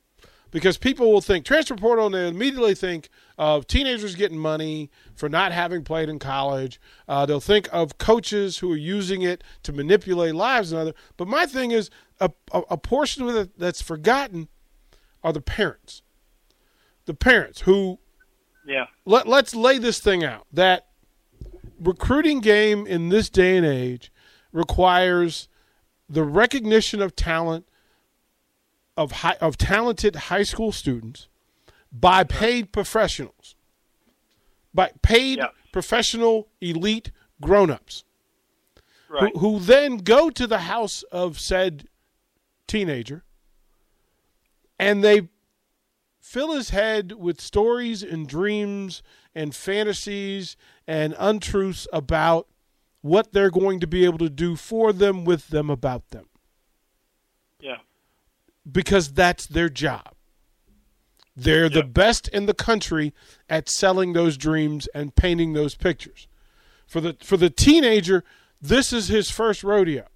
because 0.51 0.77
people 0.77 1.11
will 1.11 1.21
think 1.21 1.45
transfer 1.45 1.75
portal 1.75 2.05
and 2.07 2.15
they 2.15 2.27
immediately 2.27 2.75
think 2.75 3.09
of 3.37 3.67
teenagers 3.67 4.15
getting 4.15 4.37
money 4.37 4.89
for 5.15 5.27
not 5.29 5.51
having 5.51 5.83
played 5.83 6.09
in 6.09 6.19
college. 6.19 6.79
Uh, 7.07 7.25
they'll 7.25 7.39
think 7.39 7.67
of 7.73 7.97
coaches 7.97 8.59
who 8.59 8.71
are 8.71 8.77
using 8.77 9.21
it 9.21 9.43
to 9.63 9.73
manipulate 9.73 10.35
lives 10.35 10.71
and 10.71 10.79
other. 10.81 10.93
But 11.17 11.27
my 11.27 11.45
thing 11.45 11.71
is 11.71 11.89
a, 12.19 12.31
a, 12.51 12.61
a 12.71 12.77
portion 12.77 13.27
of 13.27 13.35
it 13.35 13.57
that's 13.59 13.81
forgotten 13.81 14.47
are 15.23 15.33
the 15.33 15.41
parents. 15.41 16.01
The 17.05 17.13
parents 17.13 17.61
who 17.61 17.99
Yeah. 18.65 18.85
let, 19.05 19.27
let's 19.27 19.53
lay 19.55 19.77
this 19.77 19.99
thing 19.99 20.23
out 20.23 20.47
that 20.53 20.87
recruiting 21.79 22.39
game 22.39 22.85
in 22.87 23.09
this 23.09 23.29
day 23.29 23.57
and 23.57 23.65
age 23.65 24.11
requires 24.51 25.47
the 26.09 26.23
recognition 26.23 27.01
of 27.01 27.15
talent 27.15 27.67
of 28.97 29.11
high, 29.11 29.37
of 29.41 29.57
talented 29.57 30.15
high 30.15 30.43
school 30.43 30.71
students 30.71 31.27
by 31.91 32.23
paid 32.23 32.71
professionals 32.71 33.55
by 34.73 34.91
paid 35.01 35.37
Yeah. 35.39 35.47
professional 35.71 36.47
elite 36.61 37.11
grown-ups 37.41 38.03
Right. 39.09 39.31
who, 39.35 39.39
who 39.39 39.59
then 39.59 39.97
go 39.97 40.29
to 40.29 40.47
the 40.47 40.59
house 40.59 41.03
of 41.11 41.39
said 41.39 41.87
teenager 42.67 43.23
and 44.79 45.03
they 45.03 45.29
fill 46.25 46.53
his 46.53 46.71
head 46.71 47.11
with 47.13 47.39
stories 47.39 48.01
and 48.01 48.27
dreams 48.27 49.03
and 49.35 49.55
fantasies 49.55 50.57
and 50.87 51.13
untruths 51.19 51.87
about 51.93 52.47
what 53.01 53.31
they're 53.31 53.51
going 53.51 53.79
to 53.79 53.85
be 53.85 54.03
able 54.05 54.17
to 54.17 54.29
do 54.29 54.55
for 54.55 54.91
them, 54.91 55.23
with 55.23 55.49
them, 55.49 55.69
about 55.69 56.09
them, 56.09 56.25
Yeah. 57.59 57.77
because 58.69 59.13
that's 59.13 59.45
their 59.45 59.69
job. 59.69 60.15
They're 61.37 61.69
the 61.69 61.83
best 61.83 62.27
in 62.29 62.47
the 62.47 62.53
country 62.55 63.13
at 63.47 63.69
selling 63.69 64.13
those 64.13 64.35
dreams 64.35 64.87
and 64.95 65.15
painting 65.15 65.53
those 65.53 65.75
pictures. 65.75 66.27
For 66.87 67.01
the 67.01 67.17
for 67.21 67.37
the 67.37 67.49
teenager, 67.49 68.23
this 68.59 68.91
is 68.91 69.09
his 69.09 69.29
first 69.29 69.63
rodeo. 69.63 70.07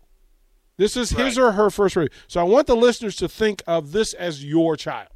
This 0.78 0.96
is 0.98 1.12
his 1.12 1.38
or 1.38 1.52
her 1.52 1.70
first 1.70 1.96
rodeo. 1.96 2.14
So 2.28 2.40
I 2.40 2.44
want 2.44 2.68
the 2.68 2.76
listeners 2.76 3.16
to 3.18 3.28
think 3.28 3.62
of 3.68 3.92
this 3.92 4.14
as 4.14 4.44
your 4.46 4.76
child, 4.78 5.10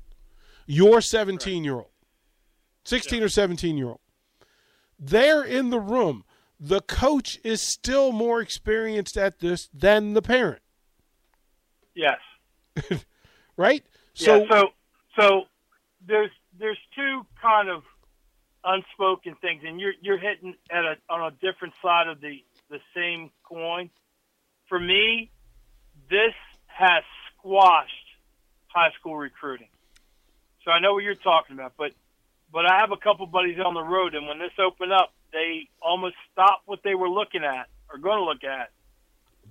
your 0.65 1.01
17 1.01 1.63
year 1.63 1.75
old, 1.75 1.91
16 2.85 3.23
or 3.23 3.29
17 3.29 3.77
year 3.77 3.87
old. 3.87 3.99
They're 4.99 5.43
in 5.43 5.69
the 5.69 5.79
room. 5.79 6.23
The 6.59 6.81
coach 6.81 7.39
is 7.43 7.61
still 7.61 8.11
more 8.11 8.39
experienced 8.39 9.17
at 9.17 9.39
this 9.39 9.69
than 9.73 10.13
the 10.13 10.21
parent, 10.21 10.61
Yes. 11.95 12.19
right? 13.57 13.83
So, 14.13 14.43
yeah, 14.43 14.49
so 14.49 14.67
so 15.19 15.41
there's 16.07 16.31
there's 16.57 16.77
two 16.95 17.25
kind 17.41 17.69
of 17.69 17.83
unspoken 18.63 19.35
things, 19.41 19.61
and 19.65 19.79
you're 19.79 19.93
you're 20.01 20.17
hitting 20.17 20.55
at 20.71 20.83
a 20.85 20.95
on 21.09 21.21
a 21.21 21.31
different 21.31 21.73
side 21.81 22.07
of 22.07 22.21
the 22.21 22.43
the 22.69 22.79
same 22.95 23.29
coin. 23.43 23.89
For 24.67 24.79
me, 24.79 25.31
this 26.09 26.33
has 26.67 27.03
squashed 27.37 27.91
high 28.67 28.91
school 28.99 29.17
recruiting. 29.17 29.67
So 30.65 30.71
I 30.71 30.79
know 30.79 30.93
what 30.93 31.03
you're 31.03 31.15
talking 31.15 31.55
about, 31.55 31.73
but 31.77 31.91
but 32.51 32.65
I 32.65 32.79
have 32.79 32.91
a 32.91 32.97
couple 32.97 33.25
buddies 33.25 33.57
on 33.59 33.73
the 33.73 33.81
road, 33.81 34.13
and 34.13 34.27
when 34.27 34.37
this 34.37 34.51
opened 34.59 34.93
up, 34.93 35.11
they 35.31 35.69
almost 35.81 36.15
stopped 36.31 36.67
what 36.67 36.81
they 36.83 36.93
were 36.93 37.09
looking 37.09 37.43
at 37.43 37.67
or 37.91 37.97
going 37.97 38.19
to 38.19 38.23
look 38.23 38.43
at, 38.43 38.69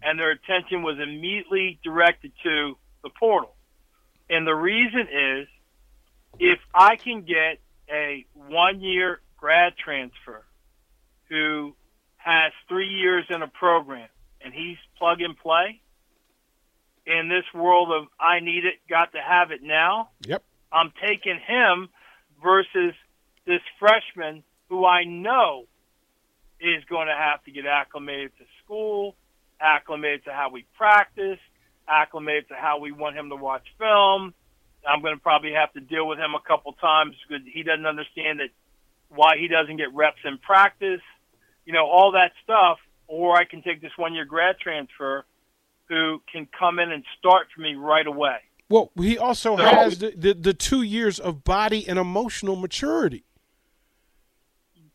and 0.03 0.19
their 0.19 0.31
attention 0.31 0.83
was 0.83 0.99
immediately 1.01 1.81
directed 1.83 2.33
to 2.45 2.77
the 3.03 3.11
portal. 3.11 3.55
And 4.31 4.47
the 4.47 4.55
reason 4.55 5.09
is 5.13 5.49
if 6.39 6.61
I 6.73 6.97
can 6.97 7.23
get 7.23 7.59
a 7.91 8.25
one 8.35 8.81
year 8.81 9.21
grad 9.37 9.75
transfer 9.77 10.45
who 11.29 11.75
has 12.17 12.53
three 12.69 12.89
years 12.89 13.27
in 13.29 13.43
a 13.43 13.49
program 13.49 14.09
and 14.41 14.55
he's 14.55 14.77
plug 14.99 15.21
and 15.21 15.37
play 15.37 15.81
in 17.05 17.29
this 17.29 17.45
world 17.53 17.91
of 17.91 18.07
I 18.19 18.41
need 18.41 18.65
it, 18.65 18.75
got 18.89 19.13
to 19.13 19.19
have 19.19 19.51
it 19.51 19.63
now, 19.63 20.11
yep. 20.25 20.45
I'm 20.73 20.93
taking 21.01 21.39
him 21.47 21.89
versus 22.43 22.95
this 23.47 23.61
freshman 23.79 24.43
who 24.69 24.87
I 24.87 25.05
know 25.05 25.65
is 26.61 26.83
going 26.89 27.09
to 27.09 27.15
have 27.15 27.43
to 27.45 27.51
get 27.51 27.67
acclimated 27.67 28.31
to 28.39 28.45
school, 28.65 29.17
acclimated 29.61 30.25
to 30.25 30.33
how 30.33 30.51
we 30.51 30.65
practice, 30.77 31.39
acclimated 31.89 32.49
to 32.49 32.55
how 32.55 32.79
we 32.79 32.93
want 32.93 33.17
him 33.17 33.29
to 33.31 33.37
watch 33.37 33.67
film. 33.79 34.35
I'm 34.89 35.03
going 35.03 35.15
to 35.15 35.21
probably 35.21 35.53
have 35.53 35.73
to 35.75 35.81
deal 35.81 36.07
with 36.07 36.19
him 36.19 36.35
a 36.35 36.41
couple 36.47 36.73
times 36.75 37.15
because 37.29 37.45
he 37.53 37.63
doesn't 37.63 37.87
understand 37.87 38.41
that 38.41 38.51
why 39.09 39.37
he 39.39 39.49
doesn't 39.49 39.77
get 39.77 39.95
reps 39.95 40.19
in 40.25 40.39
practice, 40.39 41.03
you 41.65 41.73
know, 41.73 41.87
all 41.87 42.13
that 42.13 42.33
stuff. 42.43 42.79
Or 43.07 43.37
I 43.37 43.45
can 43.45 43.63
take 43.63 43.83
this 43.83 43.93
one 43.97 44.15
year 44.15 44.25
grad 44.25 44.57
transfer 44.59 45.25
who 45.89 46.23
can 46.33 46.49
come 46.59 46.79
in 46.79 46.91
and 46.91 47.05
start 47.19 47.49
for 47.55 47.61
me 47.61 47.75
right 47.75 48.07
away. 48.07 48.39
Well, 48.73 48.91
he 48.97 49.19
also 49.19 49.57
has 49.57 49.99
the, 49.99 50.15
the, 50.17 50.33
the 50.33 50.55
two 50.55 50.81
years 50.81 51.21
of 51.21 51.45
body 51.45 51.87
and 51.87 51.99
emotional 51.99 52.57
maturity. 52.57 53.23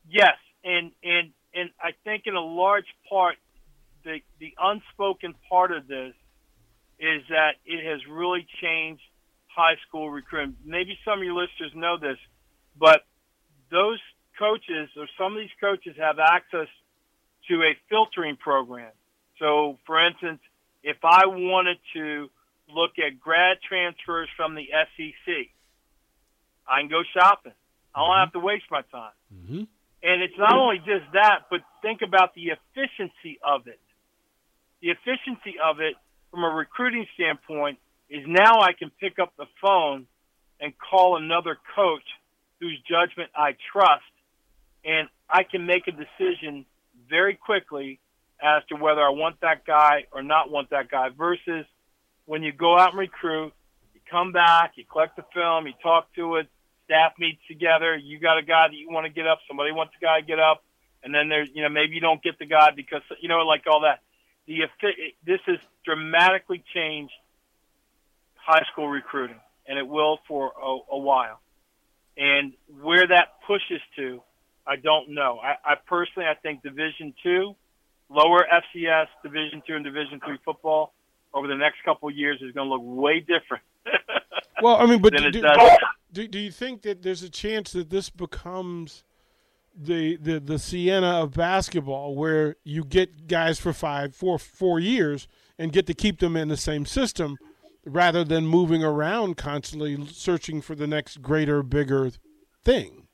Yes, 0.09 0.33
and 0.63 0.93
and 1.03 1.29
and 1.53 1.69
I 1.79 1.91
think 2.03 2.23
in 2.25 2.33
a 2.33 2.41
large 2.41 2.87
part, 3.07 3.35
the 4.03 4.21
the 4.39 4.55
unspoken 4.59 5.35
part 5.47 5.71
of 5.71 5.87
this 5.87 6.15
is 6.97 7.21
that 7.29 7.57
it 7.67 7.85
has 7.85 7.99
really 8.09 8.47
changed 8.63 9.03
high 9.45 9.75
school 9.87 10.09
recruiting. 10.09 10.55
Maybe 10.65 10.97
some 11.05 11.19
of 11.19 11.23
your 11.23 11.35
listeners 11.35 11.71
know 11.75 11.97
this, 11.99 12.17
but 12.79 13.01
those 13.69 13.99
coaches 14.39 14.89
or 14.97 15.05
some 15.19 15.33
of 15.33 15.37
these 15.37 15.53
coaches 15.61 15.95
have 15.99 16.17
access 16.17 16.67
to 17.47 17.61
a 17.61 17.77
filtering 17.89 18.37
program. 18.37 18.91
So, 19.37 19.77
for 19.85 20.03
instance, 20.03 20.39
if 20.81 20.97
I 21.03 21.27
wanted 21.27 21.77
to 21.93 22.31
look 22.73 22.91
at 22.99 23.19
grad 23.19 23.57
transfers 23.67 24.29
from 24.35 24.55
the 24.55 24.67
SEC, 24.71 25.33
I 26.67 26.81
can 26.81 26.89
go 26.89 27.01
shopping. 27.13 27.53
I 27.95 27.99
don't 27.99 28.17
have 28.17 28.33
to 28.33 28.39
waste 28.39 28.65
my 28.69 28.81
time. 28.91 29.17
Mm-hmm. 29.33 29.63
And 30.03 30.21
it's 30.21 30.37
not 30.37 30.53
only 30.53 30.77
just 30.79 31.11
that, 31.13 31.45
but 31.49 31.61
think 31.81 32.01
about 32.01 32.35
the 32.35 32.51
efficiency 32.53 33.39
of 33.43 33.67
it. 33.67 33.79
The 34.81 34.89
efficiency 34.89 35.57
of 35.63 35.79
it 35.79 35.95
from 36.29 36.43
a 36.43 36.49
recruiting 36.49 37.07
standpoint 37.15 37.79
is 38.09 38.23
now 38.27 38.61
I 38.61 38.73
can 38.73 38.91
pick 38.99 39.19
up 39.19 39.33
the 39.37 39.47
phone 39.61 40.05
and 40.59 40.73
call 40.77 41.17
another 41.17 41.57
coach 41.75 42.03
whose 42.59 42.79
judgment 42.89 43.31
I 43.35 43.55
trust, 43.71 44.03
and 44.85 45.07
I 45.29 45.43
can 45.43 45.65
make 45.65 45.87
a 45.87 45.91
decision 45.91 46.65
very 47.09 47.35
quickly 47.35 47.99
as 48.41 48.63
to 48.69 48.75
whether 48.75 49.01
I 49.01 49.09
want 49.09 49.41
that 49.41 49.65
guy 49.65 50.05
or 50.11 50.21
not 50.21 50.51
want 50.51 50.69
that 50.69 50.89
guy 50.89 51.09
versus 51.09 51.65
when 52.27 52.43
you 52.43 52.51
go 52.51 52.77
out 52.77 52.91
and 52.91 52.99
recruit, 52.99 53.53
you 53.95 54.01
come 54.11 54.31
back, 54.31 54.73
you 54.75 54.83
collect 54.85 55.15
the 55.15 55.23
film, 55.33 55.65
you 55.65 55.73
talk 55.81 56.13
to 56.13 56.35
it, 56.35 56.47
staff 56.85 57.13
meets 57.17 57.39
together, 57.47 57.95
you 57.95 58.19
got 58.19 58.37
a 58.37 58.43
guy 58.43 58.67
that 58.67 58.75
you 58.75 58.91
want 58.91 59.05
to 59.05 59.11
get 59.11 59.25
up, 59.25 59.39
somebody 59.47 59.71
wants 59.71 59.93
a 59.99 60.03
guy 60.03 60.19
to 60.19 60.25
get 60.25 60.39
up, 60.39 60.63
and 61.03 61.15
then 61.15 61.29
there's, 61.29 61.49
you 61.53 61.63
know, 61.63 61.69
maybe 61.69 61.95
you 61.95 62.01
don't 62.01 62.21
get 62.21 62.37
the 62.37 62.45
guy 62.45 62.69
because, 62.75 63.01
you 63.21 63.29
know, 63.29 63.39
like 63.39 63.63
all 63.65 63.81
that. 63.81 64.01
The 64.45 64.63
This 65.25 65.39
has 65.45 65.57
dramatically 65.85 66.63
changed 66.73 67.13
high 68.35 68.63
school 68.71 68.87
recruiting, 68.87 69.39
and 69.65 69.79
it 69.79 69.87
will 69.87 70.19
for 70.27 70.51
a, 70.61 70.77
a 70.91 70.97
while. 70.97 71.39
And 72.17 72.53
where 72.81 73.07
that 73.07 73.41
pushes 73.45 73.81
to, 73.97 74.21
I 74.65 74.75
don't 74.75 75.13
know. 75.13 75.39
I, 75.41 75.55
I 75.63 75.75
personally, 75.75 76.27
I 76.27 76.33
think 76.35 76.63
Division 76.63 77.13
two, 77.23 77.55
lower 78.09 78.45
FCS, 78.45 79.07
Division 79.23 79.61
two, 79.65 79.75
and 79.75 79.83
Division 79.85 80.19
three 80.25 80.39
football 80.43 80.93
over 81.33 81.47
the 81.47 81.55
next 81.55 81.77
couple 81.85 82.09
of 82.09 82.15
years 82.15 82.41
is 82.41 82.53
going 82.53 82.67
to 82.67 82.73
look 82.73 82.81
way 82.83 83.19
different. 83.19 83.63
Well, 84.59 84.77
I 84.77 84.87
mean, 84.87 85.03
but 85.03 85.13
do, 85.13 85.29
do, 86.11 86.27
do 86.27 86.39
you 86.39 86.49
think 86.49 86.81
that 86.81 87.03
there's 87.03 87.21
a 87.21 87.29
chance 87.29 87.73
that 87.73 87.91
this 87.91 88.09
becomes 88.09 89.03
the, 89.75 90.15
the 90.17 90.39
the 90.39 90.57
Sienna 90.57 91.21
of 91.21 91.33
basketball, 91.33 92.15
where 92.15 92.55
you 92.63 92.83
get 92.83 93.27
guys 93.27 93.59
for 93.59 93.71
five, 93.71 94.15
four, 94.15 94.39
four 94.39 94.79
years, 94.79 95.27
and 95.59 95.71
get 95.71 95.85
to 95.87 95.93
keep 95.93 96.19
them 96.19 96.35
in 96.35 96.47
the 96.47 96.57
same 96.57 96.85
system, 96.85 97.37
rather 97.85 98.23
than 98.23 98.47
moving 98.47 98.83
around 98.83 99.37
constantly 99.37 100.03
searching 100.07 100.61
for 100.61 100.73
the 100.73 100.87
next 100.87 101.21
greater, 101.21 101.61
bigger 101.61 102.09
thing. 102.63 103.07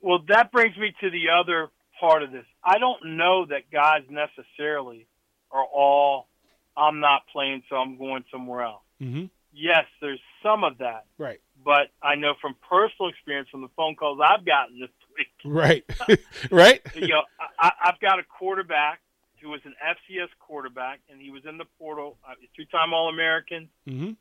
Well, 0.00 0.20
that 0.28 0.52
brings 0.52 0.76
me 0.76 0.92
to 1.00 1.10
the 1.10 1.30
other 1.30 1.70
part 1.98 2.22
of 2.22 2.30
this. 2.30 2.44
I 2.62 2.78
don't 2.78 3.16
know 3.16 3.46
that 3.46 3.70
guys 3.72 4.02
necessarily 4.10 5.06
are 5.50 5.64
all, 5.64 6.28
I'm 6.76 7.00
not 7.00 7.22
playing, 7.32 7.62
so 7.68 7.76
I'm 7.76 7.96
going 7.98 8.24
somewhere 8.30 8.62
else. 8.62 8.82
Mm-hmm. 9.00 9.26
Yes, 9.52 9.84
there's 10.00 10.20
some 10.42 10.64
of 10.64 10.78
that. 10.78 11.06
Right. 11.18 11.40
But 11.64 11.88
I 12.02 12.16
know 12.16 12.34
from 12.40 12.56
personal 12.68 13.08
experience 13.08 13.48
from 13.50 13.62
the 13.62 13.68
phone 13.76 13.94
calls 13.94 14.18
I've 14.22 14.44
gotten 14.44 14.80
this 14.80 14.90
week. 15.16 15.28
Right. 15.44 15.84
right. 16.50 16.80
you 16.94 17.08
know, 17.08 17.22
I, 17.58 17.70
I've 17.84 18.00
got 18.00 18.18
a 18.18 18.24
quarterback 18.24 19.00
who 19.40 19.50
was 19.50 19.60
an 19.64 19.74
FCS 19.84 20.28
quarterback, 20.40 21.00
and 21.10 21.20
he 21.20 21.30
was 21.30 21.42
in 21.48 21.58
the 21.58 21.66
portal, 21.78 22.16
uh, 22.28 22.34
two-time 22.56 22.92
All-American. 22.92 23.68
Mm-hmm. 23.88 24.12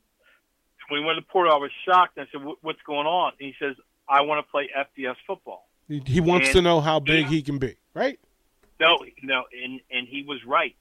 When 0.90 1.00
we 1.02 1.06
went 1.06 1.18
to 1.18 1.22
the 1.22 1.28
portal, 1.32 1.54
I 1.54 1.58
was 1.58 1.72
shocked. 1.86 2.18
I 2.18 2.26
said, 2.32 2.42
"What's 2.62 2.82
going 2.86 3.08
on?" 3.08 3.32
And 3.40 3.48
he 3.48 3.56
says, 3.58 3.76
"I 4.08 4.22
want 4.22 4.46
to 4.46 4.52
play 4.52 4.70
FBS 4.78 5.16
football." 5.26 5.70
He, 5.88 6.04
he 6.06 6.20
wants 6.20 6.48
And- 6.50 6.58
to 6.58 6.62
know 6.62 6.82
how 6.82 7.00
big 7.00 7.28
he 7.28 7.42
can 7.42 7.58
be. 7.58 7.78
Right. 7.94 8.20
No, 8.82 8.98
no, 9.22 9.44
and 9.64 9.80
and 9.92 10.08
he 10.08 10.24
was 10.28 10.40
right. 10.46 10.76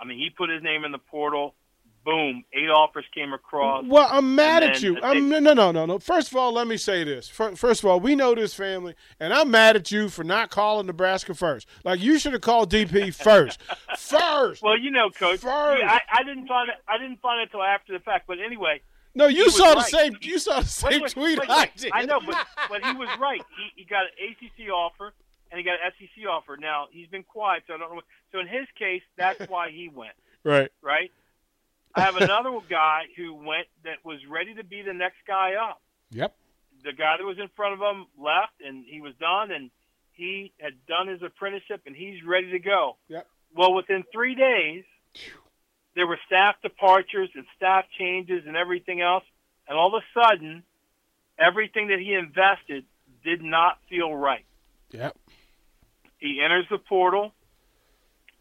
I 0.00 0.04
mean, 0.04 0.18
he 0.18 0.30
put 0.30 0.50
his 0.50 0.62
name 0.62 0.84
in 0.84 0.92
the 0.92 0.98
portal. 0.98 1.54
Boom, 2.04 2.44
eight 2.52 2.68
offers 2.68 3.06
came 3.14 3.32
across. 3.32 3.82
Well, 3.86 4.06
I'm 4.10 4.34
mad 4.34 4.62
at 4.62 4.82
you. 4.82 4.98
I'm, 5.02 5.30
no, 5.30 5.38
no, 5.38 5.72
no, 5.72 5.86
no. 5.86 5.98
First 5.98 6.30
of 6.32 6.36
all, 6.36 6.52
let 6.52 6.66
me 6.66 6.76
say 6.76 7.02
this. 7.02 7.28
First 7.30 7.62
of 7.82 7.86
all, 7.86 7.98
we 7.98 8.14
know 8.14 8.34
this 8.34 8.52
family, 8.52 8.94
and 9.18 9.32
I'm 9.32 9.50
mad 9.50 9.74
at 9.74 9.90
you 9.90 10.10
for 10.10 10.22
not 10.22 10.50
calling 10.50 10.86
Nebraska 10.86 11.32
first. 11.32 11.66
Like 11.82 12.00
you 12.02 12.18
should 12.18 12.34
have 12.34 12.42
called 12.42 12.70
DP 12.70 13.14
first. 13.22 13.58
first. 13.96 14.62
Well, 14.62 14.78
you 14.78 14.90
know, 14.90 15.08
coach. 15.08 15.40
First. 15.40 15.80
yeah, 15.82 15.92
I, 15.92 16.00
I 16.20 16.22
didn't 16.24 16.46
find 16.46 16.68
it. 16.68 16.74
I 16.86 16.98
didn't 16.98 17.22
find 17.22 17.40
it 17.40 17.50
till 17.50 17.62
after 17.62 17.94
the 17.94 18.00
fact. 18.00 18.26
But 18.26 18.36
anyway, 18.38 18.82
No, 19.14 19.26
you 19.26 19.48
saw 19.48 19.70
the 19.70 19.76
right. 19.76 19.86
same. 19.86 20.16
You 20.20 20.38
saw 20.38 20.60
the 20.60 20.66
same 20.66 20.90
wait, 20.90 21.02
wait, 21.02 21.12
tweet 21.12 21.38
wait, 21.40 21.48
I 21.50 21.70
did. 21.74 21.90
I 21.94 22.04
know, 22.04 22.20
but 22.20 22.36
but 22.68 22.84
he 22.84 22.92
was 22.96 23.08
right. 23.18 23.40
He, 23.56 23.82
he 23.82 23.84
got 23.86 24.02
an 24.02 24.10
ACC 24.28 24.70
offer 24.70 25.14
and 25.54 25.58
he 25.60 25.64
got 25.64 25.74
an 25.74 25.92
SEC 25.98 26.26
offer. 26.28 26.56
Now 26.56 26.86
he's 26.90 27.06
been 27.06 27.22
quiet, 27.22 27.62
so 27.68 27.74
I 27.74 27.78
don't 27.78 27.90
know. 27.90 27.94
What, 27.96 28.04
so 28.32 28.40
in 28.40 28.48
his 28.48 28.66
case, 28.76 29.02
that's 29.16 29.38
why 29.48 29.70
he 29.70 29.88
went. 29.88 30.14
right. 30.42 30.70
Right. 30.82 31.12
I 31.94 32.00
have 32.00 32.16
another 32.16 32.50
guy 32.68 33.02
who 33.16 33.34
went 33.34 33.68
that 33.84 34.04
was 34.04 34.18
ready 34.28 34.54
to 34.54 34.64
be 34.64 34.82
the 34.82 34.92
next 34.92 35.18
guy 35.28 35.52
up. 35.54 35.80
Yep. 36.10 36.34
the 36.82 36.92
guy 36.92 37.16
that 37.18 37.24
was 37.24 37.38
in 37.38 37.48
front 37.56 37.74
of 37.74 37.80
him 37.80 38.06
left 38.18 38.54
and 38.64 38.84
he 38.84 39.00
was 39.00 39.14
done 39.20 39.50
and 39.52 39.70
he 40.12 40.52
had 40.60 40.72
done 40.88 41.06
his 41.08 41.22
apprenticeship 41.22 41.82
and 41.86 41.94
he's 41.94 42.22
ready 42.24 42.50
to 42.50 42.58
go. 42.58 42.96
Yep. 43.08 43.26
Well, 43.56 43.74
within 43.74 44.02
three 44.12 44.34
days, 44.34 44.84
there 45.94 46.06
were 46.06 46.18
staff 46.26 46.56
departures 46.62 47.30
and 47.36 47.44
staff 47.56 47.84
changes 47.96 48.42
and 48.46 48.56
everything 48.56 49.00
else. 49.00 49.24
And 49.68 49.78
all 49.78 49.94
of 49.94 50.02
a 50.02 50.20
sudden, 50.20 50.62
everything 51.38 51.88
that 51.88 52.00
he 52.00 52.14
invested 52.14 52.84
did 53.24 53.40
not 53.42 53.78
feel 53.88 54.12
right. 54.14 54.44
Yep. 54.90 55.16
He 56.24 56.40
enters 56.42 56.64
the 56.70 56.78
portal, 56.78 57.34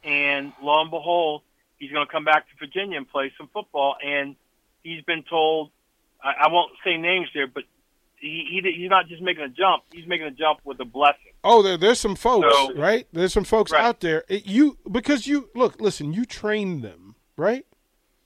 and 0.05 0.53
lo 0.61 0.81
and 0.81 0.89
behold, 0.89 1.41
he's 1.77 1.91
going 1.91 2.05
to 2.05 2.11
come 2.11 2.23
back 2.23 2.47
to 2.49 2.55
Virginia 2.57 2.95
and 2.97 3.09
play 3.09 3.33
some 3.37 3.49
football. 3.53 3.95
And 4.01 4.37
he's 4.83 5.03
been 5.03 5.23
told, 5.23 5.71
I, 6.23 6.45
I 6.45 6.47
won't 6.47 6.71
say 6.85 6.95
names 6.95 7.27
there, 7.33 7.45
but 7.47 7.63
he, 8.15 8.45
he 8.63 8.71
he's 8.71 8.89
not 8.89 9.07
just 9.09 9.21
making 9.21 9.43
a 9.43 9.49
jump; 9.49 9.83
he's 9.91 10.07
making 10.07 10.27
a 10.27 10.31
jump 10.31 10.59
with 10.63 10.79
a 10.79 10.85
blessing. 10.85 11.33
Oh, 11.43 11.61
there, 11.61 11.75
there's 11.75 11.99
some 11.99 12.15
folks, 12.15 12.47
So- 12.55 12.73
right? 12.75 13.05
There's 13.11 13.33
some 13.33 13.43
folks 13.43 13.73
Right. 13.73 13.83
out 13.83 13.99
there. 13.99 14.23
It- 14.29 14.45
you 14.45 14.77
because 14.89 15.27
you 15.27 15.49
look, 15.53 15.81
listen. 15.81 16.13
You 16.13 16.23
train 16.23 16.79
them, 16.81 17.15
right? 17.35 17.65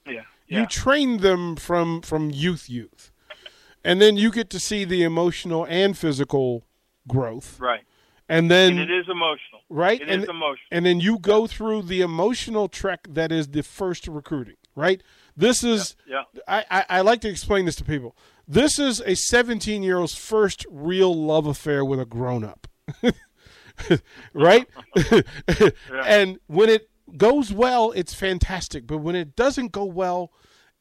Yeah, 0.05 0.21
You 0.47 0.59
yeah, 0.59 0.65
train 0.67 1.17
them 1.17 1.55
from 1.55 2.01
from 2.03 2.29
youth, 2.29 2.69
youth, 2.69 3.11
and 3.83 3.99
then 3.99 4.17
you 4.17 4.31
get 4.31 4.51
to 4.51 4.59
see 4.59 4.85
the 4.85 5.01
emotional 5.01 5.65
and 5.67 5.97
physical 5.97 6.63
growth, 7.07 7.59
right. 7.59 7.81
And 8.29 8.49
then 8.51 8.71
And 8.77 8.79
it 8.79 8.91
is 8.91 9.05
emotional, 9.09 9.61
right, 9.69 10.01
It 10.01 10.09
and 10.09 10.23
is 10.23 10.29
emotional. 10.29 10.57
and 10.71 10.85
then 10.85 10.99
you 10.99 11.17
go 11.19 11.47
through 11.47 11.83
the 11.83 12.01
emotional 12.01 12.67
trek 12.67 13.07
that 13.09 13.31
is 13.31 13.47
the 13.49 13.63
first 13.63 14.07
recruiting, 14.07 14.55
right? 14.75 15.01
This 15.35 15.63
is 15.63 15.95
yeah. 16.07 16.23
I, 16.47 16.65
I, 16.69 16.85
I 16.89 17.01
like 17.01 17.21
to 17.21 17.29
explain 17.29 17.65
this 17.65 17.75
to 17.77 17.83
people. 17.83 18.15
This 18.47 18.79
is 18.79 19.01
a 19.01 19.15
17 19.15 19.83
year 19.83 19.97
old's 19.99 20.15
first 20.15 20.65
real 20.69 21.13
love 21.15 21.45
affair 21.47 21.83
with 21.85 21.99
a 21.99 22.05
grown 22.05 22.43
up. 22.43 22.67
right? 24.33 24.67
And 26.05 26.39
when 26.47 26.69
it 26.69 26.89
goes 27.15 27.53
well, 27.53 27.91
it's 27.91 28.13
fantastic. 28.13 28.87
But 28.87 28.99
when 28.99 29.15
it 29.15 29.35
doesn't 29.35 29.71
go 29.71 29.85
well, 29.85 30.31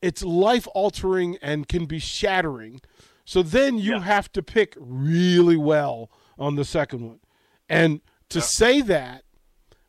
it's 0.03 0.23
life 0.23 0.67
altering 0.75 1.37
and 1.43 1.69
can 1.69 1.87
be 1.87 1.99
shattering. 1.99 2.81
So 3.25 3.43
then 3.43 3.79
you 3.79 3.93
Yeah. 3.95 4.01
have 4.03 4.31
to 4.33 4.43
pick 4.43 4.75
really 4.79 5.57
well 5.57 6.11
on 6.39 6.55
the 6.57 6.65
second 6.65 7.01
one. 7.07 7.21
And 7.69 8.01
to 8.29 8.41
say 8.41 8.81
that 8.83 9.25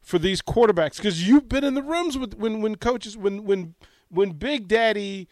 for 0.02 0.18
these 0.18 0.42
quarterbacks 0.42 0.98
because 0.98 1.28
you've 1.28 1.50
been 1.50 1.64
in 1.64 1.74
the 1.74 1.84
rooms 1.84 2.18
with 2.18 2.36
when 2.36 2.62
when 2.62 2.76
coaches 2.76 3.18
when 3.18 3.44
when 3.44 3.76
when 4.10 4.32
Big 4.32 4.68
Daddy 4.68 5.28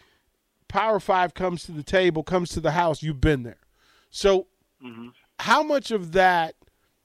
Power 0.68 1.00
Five 1.00 1.34
comes 1.34 1.64
to 1.64 1.72
the 1.72 1.84
table, 1.84 2.24
comes 2.24 2.50
to 2.50 2.60
the 2.60 2.72
house, 2.72 3.02
you've 3.02 3.22
been 3.22 3.44
there. 3.44 3.62
So, 4.10 4.48
mm-hmm. 4.84 5.10
how 5.40 5.64
much 5.64 5.92
of 5.92 6.12
that 6.12 6.56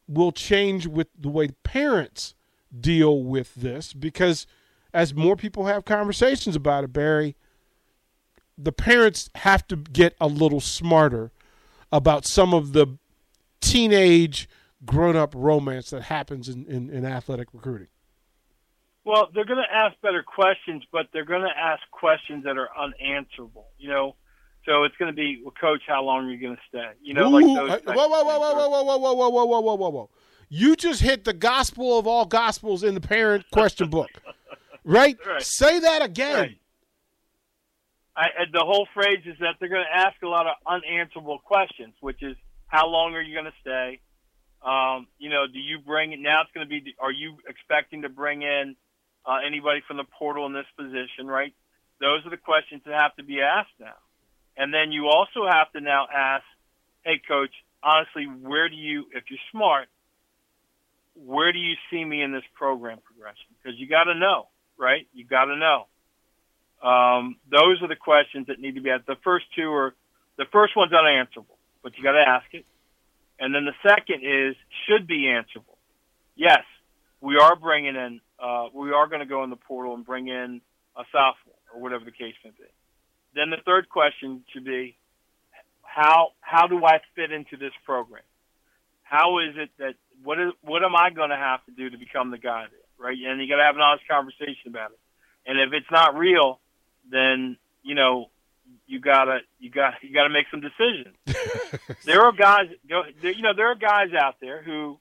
will 0.08 0.32
change 0.32 0.86
with 0.86 1.08
the 1.18 1.28
way 1.28 1.48
parents 1.62 2.34
deal 2.78 3.22
with 3.22 3.54
this? 3.54 3.92
Because 3.92 4.46
as 4.92 5.14
more 5.14 5.36
people 5.36 5.66
have 5.66 5.84
conversations 5.84 6.56
about 6.56 6.84
it, 6.84 6.92
Barry, 6.92 7.36
the 8.58 8.72
parents 8.72 9.30
have 9.36 9.66
to 9.68 9.76
get 9.76 10.14
a 10.20 10.26
little 10.26 10.60
smarter 10.60 11.30
about 11.92 12.26
some 12.26 12.52
of 12.52 12.72
the 12.72 12.98
teenage 13.60 14.48
grown 14.84 15.16
up 15.16 15.34
romance 15.36 15.90
that 15.90 16.02
happens 16.02 16.48
in, 16.48 16.66
in, 16.66 16.90
in 16.90 17.04
athletic 17.04 17.48
recruiting. 17.52 17.88
Well, 19.04 19.28
they're 19.34 19.46
going 19.46 19.62
to 19.62 19.74
ask 19.74 19.98
better 20.02 20.22
questions, 20.22 20.82
but 20.92 21.06
they're 21.12 21.24
going 21.24 21.42
to 21.42 21.58
ask 21.58 21.82
questions 21.90 22.44
that 22.44 22.58
are 22.58 22.68
unanswerable. 22.78 23.68
You 23.78 23.88
know, 23.88 24.16
so 24.66 24.84
it's 24.84 24.96
going 24.96 25.10
to 25.10 25.16
be, 25.16 25.40
well, 25.42 25.54
coach, 25.58 25.82
how 25.86 26.02
long 26.02 26.26
are 26.26 26.30
you 26.30 26.40
going 26.40 26.56
to 26.56 26.62
stay? 26.68 26.90
You 27.02 27.14
know, 27.14 27.30
like 27.30 27.44
those. 27.44 27.70
uh, 27.70 27.92
whoa, 27.92 28.08
whoa, 28.08 28.24
whoa, 28.24 28.38
whoa, 28.38 28.54
whoa, 28.54 28.68
whoa, 28.68 28.82
whoa, 28.82 29.14
whoa, 29.14 29.14
whoa, 29.14 29.44
whoa, 29.44 29.60
whoa, 29.60 29.74
whoa, 29.74 29.88
whoa! 29.88 30.10
You 30.48 30.76
just 30.76 31.00
hit 31.00 31.24
the 31.24 31.32
gospel 31.32 31.98
of 31.98 32.06
all 32.06 32.26
gospels 32.26 32.82
in 32.82 32.94
the 32.94 33.00
parent 33.00 33.50
question 33.50 33.88
book, 33.88 34.10
right? 34.84 35.16
Right. 35.26 35.42
Say 35.42 35.80
that 35.80 36.02
again. 36.02 36.40
Right. 36.40 36.56
I, 38.16 38.26
the 38.52 38.60
whole 38.60 38.86
phrase 38.92 39.20
is 39.24 39.38
that 39.40 39.54
they're 39.60 39.70
going 39.70 39.84
to 39.90 39.98
ask 39.98 40.20
a 40.22 40.28
lot 40.28 40.46
of 40.46 40.54
unanswerable 40.66 41.38
questions, 41.38 41.94
which 42.00 42.22
is 42.22 42.36
how 42.66 42.86
long 42.88 43.14
are 43.14 43.22
you 43.22 43.32
going 43.32 43.46
to 43.46 43.52
stay? 43.62 44.00
Um, 44.62 45.06
you 45.18 45.30
know, 45.30 45.46
do 45.46 45.58
you 45.58 45.78
bring 45.78 46.12
it 46.12 46.20
now? 46.20 46.42
It's 46.42 46.50
going 46.52 46.66
to 46.66 46.70
be. 46.70 46.94
Are 46.98 47.12
you 47.12 47.36
expecting 47.48 48.02
to 48.02 48.08
bring 48.08 48.42
in 48.42 48.76
uh, 49.24 49.38
anybody 49.46 49.80
from 49.86 49.96
the 49.96 50.04
portal 50.04 50.46
in 50.46 50.52
this 50.52 50.66
position? 50.76 51.26
Right. 51.26 51.54
Those 52.00 52.24
are 52.26 52.30
the 52.30 52.36
questions 52.36 52.82
that 52.86 52.94
have 52.94 53.14
to 53.16 53.24
be 53.24 53.40
asked 53.40 53.76
now. 53.78 53.96
And 54.56 54.72
then 54.74 54.92
you 54.92 55.06
also 55.06 55.46
have 55.48 55.70
to 55.72 55.80
now 55.80 56.06
ask, 56.12 56.44
hey, 57.04 57.20
coach, 57.26 57.52
honestly, 57.82 58.24
where 58.24 58.68
do 58.68 58.76
you, 58.76 59.06
if 59.14 59.24
you're 59.30 59.38
smart, 59.52 59.88
where 61.14 61.52
do 61.52 61.58
you 61.58 61.74
see 61.90 62.04
me 62.04 62.22
in 62.22 62.32
this 62.32 62.44
program 62.54 62.98
progression? 63.04 63.46
Because 63.62 63.78
you 63.78 63.86
got 63.88 64.04
to 64.04 64.14
know, 64.14 64.48
right? 64.78 65.06
You 65.12 65.24
got 65.24 65.46
to 65.46 65.56
know. 65.56 65.86
Um, 66.82 67.36
those 67.50 67.82
are 67.82 67.88
the 67.88 67.96
questions 67.96 68.46
that 68.46 68.58
need 68.58 68.76
to 68.76 68.80
be 68.80 68.90
asked. 68.90 69.06
The 69.06 69.16
first 69.22 69.44
two 69.54 69.70
are, 69.72 69.94
the 70.38 70.46
first 70.50 70.76
one's 70.76 70.92
unanswerable, 70.92 71.58
but 71.82 71.96
you 71.96 72.02
got 72.02 72.12
to 72.12 72.24
ask 72.26 72.46
it. 72.52 72.64
And 73.40 73.54
then 73.54 73.64
the 73.64 73.74
second 73.82 74.22
is 74.22 74.54
should 74.86 75.06
be 75.06 75.28
answerable. 75.28 75.78
Yes, 76.36 76.62
we 77.20 77.38
are 77.38 77.56
bringing 77.56 77.96
in, 77.96 78.20
uh, 78.38 78.66
we 78.74 78.92
are 78.92 79.06
going 79.06 79.20
to 79.20 79.26
go 79.26 79.42
in 79.44 79.50
the 79.50 79.56
portal 79.56 79.94
and 79.94 80.04
bring 80.04 80.28
in 80.28 80.60
a 80.96 81.02
sophomore 81.10 81.56
or 81.74 81.80
whatever 81.80 82.04
the 82.04 82.12
case 82.12 82.34
may 82.44 82.50
be. 82.50 82.68
Then 83.34 83.50
the 83.50 83.56
third 83.64 83.88
question 83.88 84.44
should 84.52 84.64
be, 84.64 84.96
how 85.82 86.28
how 86.40 86.66
do 86.66 86.84
I 86.84 87.00
fit 87.16 87.32
into 87.32 87.56
this 87.56 87.72
program? 87.84 88.22
How 89.02 89.38
is 89.38 89.56
it 89.56 89.70
that 89.78 89.94
what 90.22 90.38
is 90.38 90.52
what 90.62 90.84
am 90.84 90.94
I 90.94 91.10
going 91.10 91.30
to 91.30 91.36
have 91.36 91.64
to 91.64 91.72
do 91.72 91.90
to 91.90 91.98
become 91.98 92.30
the 92.30 92.38
guy 92.38 92.66
there, 92.70 93.06
right? 93.06 93.16
And 93.16 93.40
you 93.40 93.48
got 93.48 93.56
to 93.56 93.64
have 93.64 93.74
an 93.74 93.82
honest 93.82 94.06
conversation 94.06 94.68
about 94.68 94.92
it. 94.92 94.98
And 95.46 95.58
if 95.58 95.72
it's 95.72 95.90
not 95.90 96.16
real, 96.16 96.60
then 97.10 97.56
you 97.82 97.94
know 97.94 98.30
you 98.86 99.00
gotta 99.00 99.38
you 99.58 99.70
got 99.70 99.94
you 100.02 100.12
got 100.14 100.24
to 100.24 100.30
make 100.30 100.46
some 100.50 100.60
decisions. 100.60 101.14
there 102.04 102.22
are 102.22 102.32
guys, 102.32 102.68
there- 102.88 103.32
you 103.32 103.42
know, 103.42 103.54
there 103.54 103.70
are 103.70 103.74
guys 103.76 104.08
out 104.18 104.36
there 104.40 104.62
who 104.62 104.98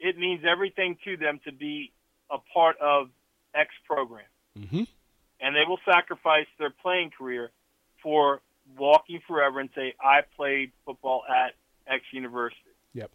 it 0.00 0.16
means 0.18 0.42
everything 0.48 0.96
to 1.04 1.16
them 1.16 1.40
to 1.44 1.52
be 1.52 1.92
a 2.30 2.38
part 2.54 2.76
of 2.80 3.08
X 3.54 3.70
program 3.86 4.24
Mm-hmm. 4.58 4.82
and 5.40 5.54
they 5.54 5.62
will 5.68 5.78
sacrifice 5.84 6.46
their 6.58 6.70
playing 6.70 7.10
career 7.16 7.50
for 8.02 8.40
walking 8.76 9.20
forever 9.26 9.60
and 9.60 9.70
say, 9.74 9.94
I 10.00 10.22
played 10.36 10.72
football 10.84 11.22
at 11.28 11.54
X 11.86 12.02
university. 12.12 12.58
Yep. 12.94 13.10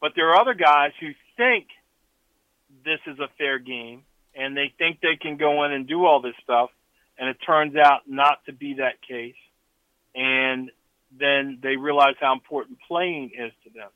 But 0.00 0.12
there 0.14 0.28
are 0.30 0.40
other 0.40 0.52
guys 0.54 0.92
who 1.00 1.12
think 1.38 1.66
this 2.84 3.00
is 3.06 3.18
a 3.18 3.28
fair 3.38 3.58
game 3.58 4.02
and 4.34 4.56
they 4.56 4.72
think 4.78 5.00
they 5.00 5.16
can 5.16 5.36
go 5.36 5.64
in 5.64 5.72
and 5.72 5.86
do 5.86 6.04
all 6.04 6.20
this 6.20 6.34
stuff 6.42 6.70
and 7.18 7.28
it 7.28 7.36
turns 7.46 7.76
out 7.76 8.02
not 8.06 8.44
to 8.46 8.52
be 8.52 8.74
that 8.74 9.02
case, 9.06 9.34
and 10.14 10.70
then 11.18 11.58
they 11.62 11.76
realize 11.76 12.14
how 12.20 12.32
important 12.32 12.78
playing 12.86 13.30
is 13.38 13.52
to 13.64 13.70
them. 13.70 13.90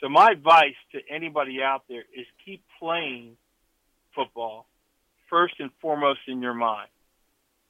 So 0.00 0.08
my 0.08 0.28
advice 0.30 0.74
to 0.92 1.00
anybody 1.10 1.62
out 1.62 1.84
there 1.88 2.04
is 2.14 2.26
keep 2.44 2.62
playing 2.78 3.36
football 4.14 4.66
first 5.30 5.54
and 5.58 5.70
foremost 5.80 6.20
in 6.28 6.42
your 6.42 6.54
mind. 6.54 6.88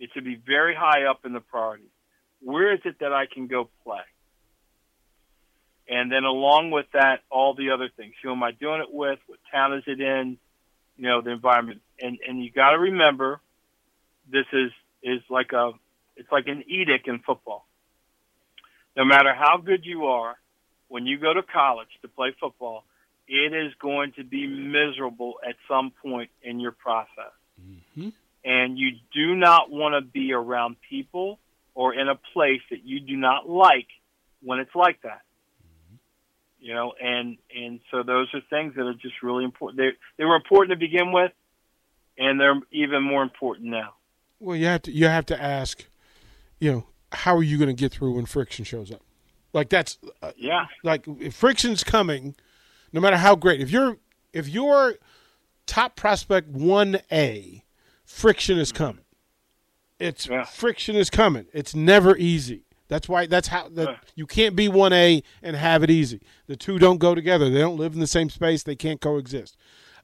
It 0.01 0.11
should 0.13 0.25
be 0.25 0.35
very 0.35 0.75
high 0.75 1.05
up 1.05 1.25
in 1.25 1.33
the 1.33 1.41
priority. 1.41 1.85
Where 2.41 2.75
is 2.75 2.81
it 2.85 2.99
that 3.01 3.13
I 3.13 3.27
can 3.27 3.47
go 3.47 3.69
play? 3.85 4.03
And 5.89 6.11
then 6.11 6.25
along 6.25 6.71
with 6.71 6.87
that, 6.93 7.21
all 7.31 7.55
the 7.55 7.71
other 7.71 7.89
things. 7.95 8.15
Who 8.23 8.33
am 8.33 8.43
I 8.43 8.53
doing 8.53 8.81
it 8.81 8.93
with? 8.93 9.19
What 9.27 9.39
town 9.53 9.75
is 9.75 9.85
it 9.87 10.01
in? 10.01 10.39
You 10.97 11.05
know, 11.05 11.21
the 11.21 11.31
environment. 11.31 11.83
And 12.01 12.19
and 12.27 12.43
you 12.43 12.51
got 12.51 12.71
to 12.71 12.79
remember, 12.79 13.41
this 14.31 14.47
is 14.53 14.71
is 15.03 15.21
like 15.29 15.53
a 15.53 15.73
it's 16.17 16.31
like 16.31 16.47
an 16.47 16.65
edict 16.67 17.09
in 17.09 17.21
football. 17.21 17.67
No 18.97 19.05
matter 19.05 19.35
how 19.35 19.59
good 19.59 19.85
you 19.85 20.07
are, 20.07 20.37
when 20.89 21.07
you 21.07 21.19
go 21.19 21.35
to 21.35 21.43
college 21.43 21.89
to 22.03 22.09
play 22.09 22.35
football, 22.41 22.85
it 23.27 23.53
is 23.53 23.73
going 23.81 24.13
to 24.13 24.25
be 24.25 24.47
miserable 24.47 25.35
at 25.47 25.57
some 25.69 25.93
point 26.03 26.31
in 26.43 26.61
your 26.61 26.73
process. 26.73 27.33
Mm-hmm. 27.61 28.11
And 28.45 28.79
you 28.79 28.93
do 29.13 29.35
not 29.35 29.71
want 29.71 29.95
to 29.95 30.03
be 30.03 30.33
around 30.33 30.77
people 30.89 31.39
or 31.75 31.95
in 31.95 32.09
a 32.09 32.15
place 32.33 32.61
that 32.71 32.85
you 32.85 33.01
do 33.01 33.17
not 33.17 33.49
like 33.49 33.89
when 34.43 34.61
it's 34.61 34.75
like 34.75 35.01
that. 35.03 35.23
Mm-hmm. 35.63 35.97
You 36.61 36.75
know, 36.75 36.93
and 37.01 37.39
and 37.55 37.81
so 37.91 38.03
those 38.03 38.29
are 38.35 38.41
things 38.51 38.75
that 38.77 38.83
are 38.83 38.95
just 38.95 39.23
really 39.23 39.45
important. 39.45 39.79
They 39.79 39.91
they 40.19 40.25
were 40.25 40.37
important 40.37 40.79
to 40.79 40.87
begin 40.87 41.11
with, 41.11 41.33
and 42.19 42.39
they're 42.39 42.61
even 42.71 43.03
more 43.03 43.23
important 43.23 43.71
now. 43.71 43.95
Well, 44.45 44.57
you 44.57 44.67
have 44.67 44.83
to 44.83 44.93
you 44.93 45.07
have 45.07 45.27
to 45.27 45.43
ask, 45.43 45.85
you 46.61 46.71
know, 46.71 46.87
how 47.13 47.35
are 47.35 47.43
you 47.43 47.57
going 47.57 47.75
to 47.75 47.81
get 47.81 47.93
through 47.93 48.15
when 48.15 48.27
friction 48.27 48.65
shows 48.65 48.91
up? 48.91 49.01
Like 49.55 49.71
that's 49.71 49.99
uh, 50.21 50.33
yeah. 50.37 50.67
Like 50.83 51.07
if 51.21 51.35
friction's 51.35 51.83
coming, 51.83 52.35
no 52.93 53.01
matter 53.01 53.17
how 53.17 53.37
great. 53.37 53.61
If 53.61 53.71
you're 53.71 53.97
if 54.33 54.49
you're 54.49 54.97
top 55.67 55.97
prospect 55.97 56.49
one 56.49 57.01
A, 57.11 57.65
friction 58.05 58.59
is 58.59 58.71
coming. 58.71 59.05
It's 59.99 60.27
yeah. 60.27 60.45
friction 60.45 60.97
is 60.97 61.09
coming. 61.09 61.47
It's 61.55 61.75
never 61.75 62.17
easy. 62.17 62.65
That's 62.89 63.09
why 63.09 63.27
that's 63.27 63.49
how 63.49 63.69
the, 63.69 63.85
yeah. 63.85 63.97
you 64.15 64.27
can't 64.27 64.55
be 64.55 64.69
one 64.69 64.93
A 64.93 65.23
and 65.43 65.57
have 65.57 65.83
it 65.83 65.91
easy. 65.91 66.21
The 66.49 66.57
two 66.57 66.79
don't 66.79 66.99
go 66.99 67.15
together. 67.15 67.49
They 67.49 67.61
don't 67.61 67.79
live 67.79 67.95
in 67.95 68.01
the 68.01 68.07
same 68.07 68.29
space. 68.29 68.63
They 68.63 68.77
can't 68.77 69.01
coexist. 69.01 69.57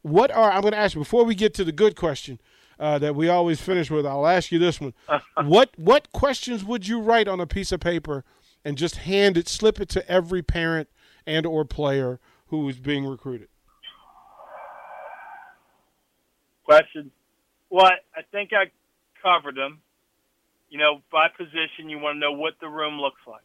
What 0.03 0.31
are 0.31 0.50
I'm 0.50 0.62
going 0.62 0.72
to 0.72 0.79
ask 0.79 0.94
you 0.94 1.03
before 1.03 1.24
we 1.24 1.35
get 1.35 1.53
to 1.55 1.64
the 1.64 1.72
good 1.72 1.94
question 1.94 2.40
uh, 2.81 2.99
that 2.99 3.14
we 3.14 3.29
always 3.29 3.61
finish 3.61 3.90
with? 3.90 4.07
I'll 4.07 4.27
ask 4.27 4.51
you 4.51 4.59
this 4.59 4.81
one. 4.81 4.95
what 5.45 5.71
what 5.77 6.11
questions 6.12 6.64
would 6.64 6.88
you 6.88 7.01
write 7.01 7.29
on 7.29 7.38
a 7.38 7.47
piece 7.47 7.71
of 7.71 7.79
paper 7.79 8.25
and 8.64 8.77
just 8.77 8.97
hand 8.97 9.37
it, 9.37 9.47
slip 9.47 9.81
it 9.81 9.88
to 9.90 10.11
every 10.11 10.43
parent 10.43 10.88
and 11.27 11.47
or 11.47 11.64
player 11.64 12.19
who 12.49 12.69
is 12.69 12.81
being 12.81 13.07
recruited? 13.07 13.49
Questions. 16.64 17.11
Well, 17.69 17.90
I 18.16 18.23
think 18.33 18.51
I 18.53 18.71
covered 19.23 19.57
them. 19.57 19.81
You 20.71 20.79
know, 20.79 21.03
by 21.12 21.27
position, 21.37 21.90
you 21.90 21.99
want 21.99 22.16
to 22.16 22.21
know 22.21 22.33
what 22.33 22.55
the 22.61 22.69
room 22.69 23.01
looks 23.01 23.21
like, 23.27 23.43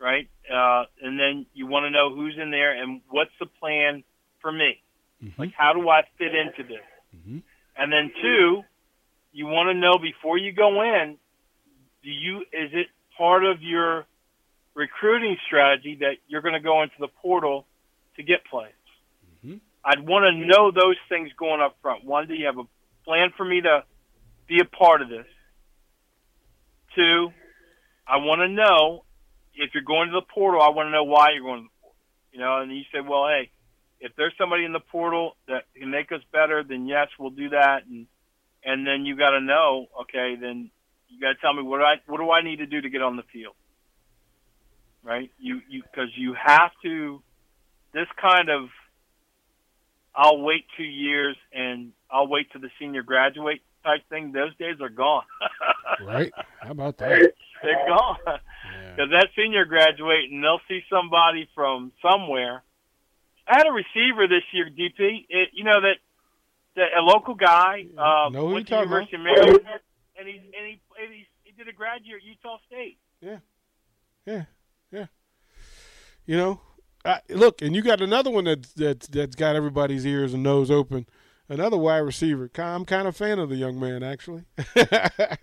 right? 0.00 0.28
Uh, 0.48 0.84
and 1.02 1.18
then 1.18 1.44
you 1.54 1.66
want 1.66 1.84
to 1.84 1.90
know 1.90 2.14
who's 2.14 2.38
in 2.40 2.52
there 2.52 2.80
and 2.80 3.00
what's 3.10 3.32
the 3.40 3.46
plan 3.46 4.04
for 4.40 4.52
me. 4.52 4.80
Mm-hmm. 5.22 5.40
Like, 5.40 5.52
how 5.56 5.72
do 5.72 5.88
I 5.88 6.02
fit 6.16 6.36
into 6.36 6.62
this? 6.62 6.84
Mm-hmm. 7.16 7.38
And 7.78 7.92
then 7.92 8.10
two, 8.20 8.62
you 9.32 9.46
want 9.46 9.68
to 9.68 9.74
know 9.74 9.98
before 9.98 10.36
you 10.36 10.52
go 10.52 10.82
in, 10.82 11.16
do 12.02 12.10
you 12.10 12.40
is 12.52 12.70
it 12.72 12.88
part 13.16 13.44
of 13.44 13.62
your 13.62 14.06
recruiting 14.78 15.36
strategy 15.44 15.98
that 16.00 16.18
you're 16.28 16.40
going 16.40 16.54
to 16.54 16.60
go 16.60 16.82
into 16.82 16.94
the 17.00 17.08
portal 17.08 17.66
to 18.16 18.22
get 18.22 18.44
players. 18.44 18.72
Mm-hmm. 19.44 19.56
I'd 19.84 20.06
want 20.06 20.24
to 20.24 20.46
know 20.46 20.70
those 20.70 20.96
things 21.08 21.30
going 21.36 21.60
up 21.60 21.76
front. 21.82 22.04
One, 22.04 22.28
do 22.28 22.34
you 22.34 22.46
have 22.46 22.58
a 22.58 22.64
plan 23.04 23.32
for 23.36 23.44
me 23.44 23.60
to 23.62 23.82
be 24.46 24.60
a 24.60 24.64
part 24.64 25.02
of 25.02 25.08
this? 25.08 25.26
Two, 26.94 27.32
I 28.06 28.18
want 28.18 28.40
to 28.40 28.48
know 28.48 29.04
if 29.54 29.74
you're 29.74 29.82
going 29.82 30.08
to 30.08 30.14
the 30.14 30.26
portal, 30.32 30.62
I 30.62 30.70
want 30.70 30.86
to 30.86 30.92
know 30.92 31.04
why 31.04 31.30
you're 31.34 31.42
going 31.42 31.62
to 31.62 31.68
the 31.68 31.80
portal. 31.82 31.96
You 32.32 32.38
know, 32.38 32.60
and 32.60 32.70
you 32.70 32.82
say, 32.92 33.00
well, 33.00 33.26
hey, 33.26 33.50
if 34.00 34.12
there's 34.16 34.34
somebody 34.38 34.64
in 34.64 34.72
the 34.72 34.80
portal 34.80 35.36
that 35.48 35.64
can 35.76 35.90
make 35.90 36.12
us 36.12 36.20
better, 36.32 36.62
then 36.62 36.86
yes, 36.86 37.08
we'll 37.18 37.30
do 37.30 37.50
that. 37.50 37.86
And 37.88 38.06
and 38.64 38.86
then 38.86 39.06
you 39.06 39.16
got 39.16 39.30
to 39.30 39.40
know, 39.40 39.86
okay, 40.02 40.36
then 40.40 40.70
you 41.08 41.20
got 41.20 41.28
to 41.28 41.40
tell 41.40 41.52
me 41.52 41.62
what 41.62 41.78
do 41.78 41.84
I 41.84 41.96
what 42.06 42.18
do 42.18 42.30
I 42.30 42.42
need 42.42 42.56
to 42.56 42.66
do 42.66 42.80
to 42.80 42.88
get 42.88 43.02
on 43.02 43.16
the 43.16 43.22
field, 43.32 43.54
right? 45.02 45.30
You 45.38 45.60
you 45.68 45.82
because 45.82 46.10
you 46.16 46.34
have 46.34 46.70
to. 46.82 47.22
This 47.94 48.06
kind 48.20 48.50
of, 48.50 48.68
I'll 50.14 50.42
wait 50.42 50.66
two 50.76 50.84
years 50.84 51.36
and 51.54 51.92
I'll 52.10 52.28
wait 52.28 52.52
till 52.52 52.60
the 52.60 52.68
senior 52.78 53.02
graduate 53.02 53.62
type 53.82 54.02
thing. 54.10 54.32
Those 54.32 54.54
days 54.56 54.76
are 54.82 54.90
gone. 54.90 55.24
right? 56.06 56.30
How 56.60 56.72
about 56.72 56.98
that? 56.98 57.32
They're 57.62 57.86
gone 57.88 58.18
because 58.24 59.10
yeah. 59.10 59.20
that 59.20 59.28
senior 59.34 59.64
graduate 59.64 60.30
and 60.30 60.44
they'll 60.44 60.60
see 60.68 60.82
somebody 60.90 61.48
from 61.54 61.92
somewhere. 62.02 62.62
I 63.48 63.56
had 63.56 63.66
a 63.66 63.72
receiver 63.72 64.28
this 64.28 64.42
year, 64.52 64.66
DP. 64.66 65.26
It, 65.28 65.48
you 65.52 65.64
know 65.64 65.80
that, 65.80 65.96
that 66.76 66.88
a 66.98 67.02
local 67.02 67.34
guy 67.34 67.86
uh, 67.96 68.28
know 68.30 68.46
went 68.46 68.68
to 68.68 68.76
University 68.76 69.16
of 69.16 69.22
Maryland 69.22 69.60
and 70.18 70.28
he 70.28 70.34
and 70.34 70.66
he 70.66 70.80
and 71.00 71.12
he, 71.12 71.26
he 71.44 71.52
did 71.52 71.68
a 71.68 71.72
grad 71.72 72.02
year 72.04 72.16
at 72.16 72.24
Utah 72.24 72.58
State. 72.66 72.98
Yeah, 73.20 73.38
yeah, 74.26 74.44
yeah. 74.90 75.06
You 76.26 76.36
know, 76.36 76.60
I, 77.04 77.20
look, 77.30 77.62
and 77.62 77.74
you 77.74 77.82
got 77.82 78.00
another 78.00 78.30
one 78.30 78.44
that's 78.44 78.72
that's 78.72 79.06
that's 79.08 79.36
got 79.36 79.56
everybody's 79.56 80.04
ears 80.04 80.34
and 80.34 80.42
nose 80.42 80.70
open. 80.70 81.06
Another 81.50 81.78
wide 81.78 81.98
receiver. 81.98 82.50
I'm 82.58 82.84
kind 82.84 83.08
of 83.08 83.16
fan 83.16 83.38
of 83.38 83.48
the 83.48 83.56
young 83.56 83.80
man, 83.80 84.02
actually. 84.02 84.44
okay, 84.76 85.38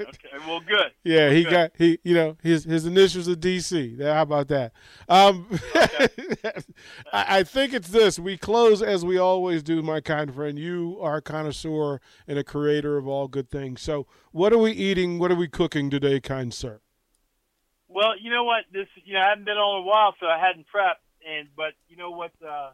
well, 0.48 0.60
good. 0.60 0.92
Yeah, 1.04 1.32
he 1.32 1.44
good. 1.44 1.50
got 1.50 1.72
he. 1.80 1.98
You 2.04 2.14
know, 2.14 2.38
his 2.44 2.64
his 2.64 2.86
initials 2.86 3.28
are 3.28 3.36
DC. 3.36 4.00
How 4.04 4.22
about 4.22 4.48
that? 4.50 4.72
Um, 5.10 5.48
okay. 5.76 6.08
I, 7.12 7.40
I, 7.40 7.44
think 7.44 7.74
it's 7.74 7.88
this. 7.88 8.20
We 8.20 8.38
close 8.38 8.84
as 8.84 9.04
we 9.04 9.18
always 9.18 9.64
do, 9.64 9.82
my 9.82 10.00
kind 10.00 10.32
friend. 10.32 10.60
You 10.60 11.00
are 11.02 11.18
a 11.18 11.22
connoisseur 11.24 12.00
and 12.28 12.38
a 12.38 12.44
creator 12.44 12.98
of 12.98 13.08
all 13.08 13.28
good 13.28 13.50
things. 13.50 13.82
So, 13.82 14.06
what 14.32 14.54
are 14.54 14.60
we 14.60 14.74
eating? 14.74 15.18
What 15.18 15.32
are 15.32 15.36
we 15.36 15.48
cooking 15.48 15.90
today, 15.90 16.20
kind 16.20 16.54
sir? 16.54 16.82
Well, 17.88 18.14
you 18.20 18.30
know 18.30 18.44
what? 18.44 18.66
This 18.72 18.88
you 19.06 19.16
know 19.16 19.22
I 19.22 19.30
hadn't 19.30 19.46
been 19.46 19.58
on 19.58 19.82
a 19.82 19.86
while, 19.88 20.14
so 20.20 20.28
I 20.28 20.38
hadn't 20.38 20.68
prepped. 20.68 21.02
And 21.28 21.48
but 21.58 21.74
you 21.90 21.98
know 21.98 22.12
what? 22.12 22.32
Uh, 22.48 22.74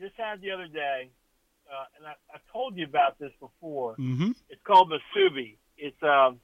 just 0.00 0.16
had 0.16 0.40
the 0.40 0.52
other 0.52 0.66
day 0.66 1.10
uh, 1.70 1.84
and 1.96 2.06
I, 2.06 2.14
I 2.34 2.38
told 2.52 2.76
you 2.76 2.84
about 2.84 3.18
this 3.18 3.32
before. 3.40 3.94
Mm-hmm. 3.94 4.32
It's 4.48 4.60
called 4.64 4.90
Musubi. 4.90 5.56
It's 5.78 6.02
um, 6.02 6.40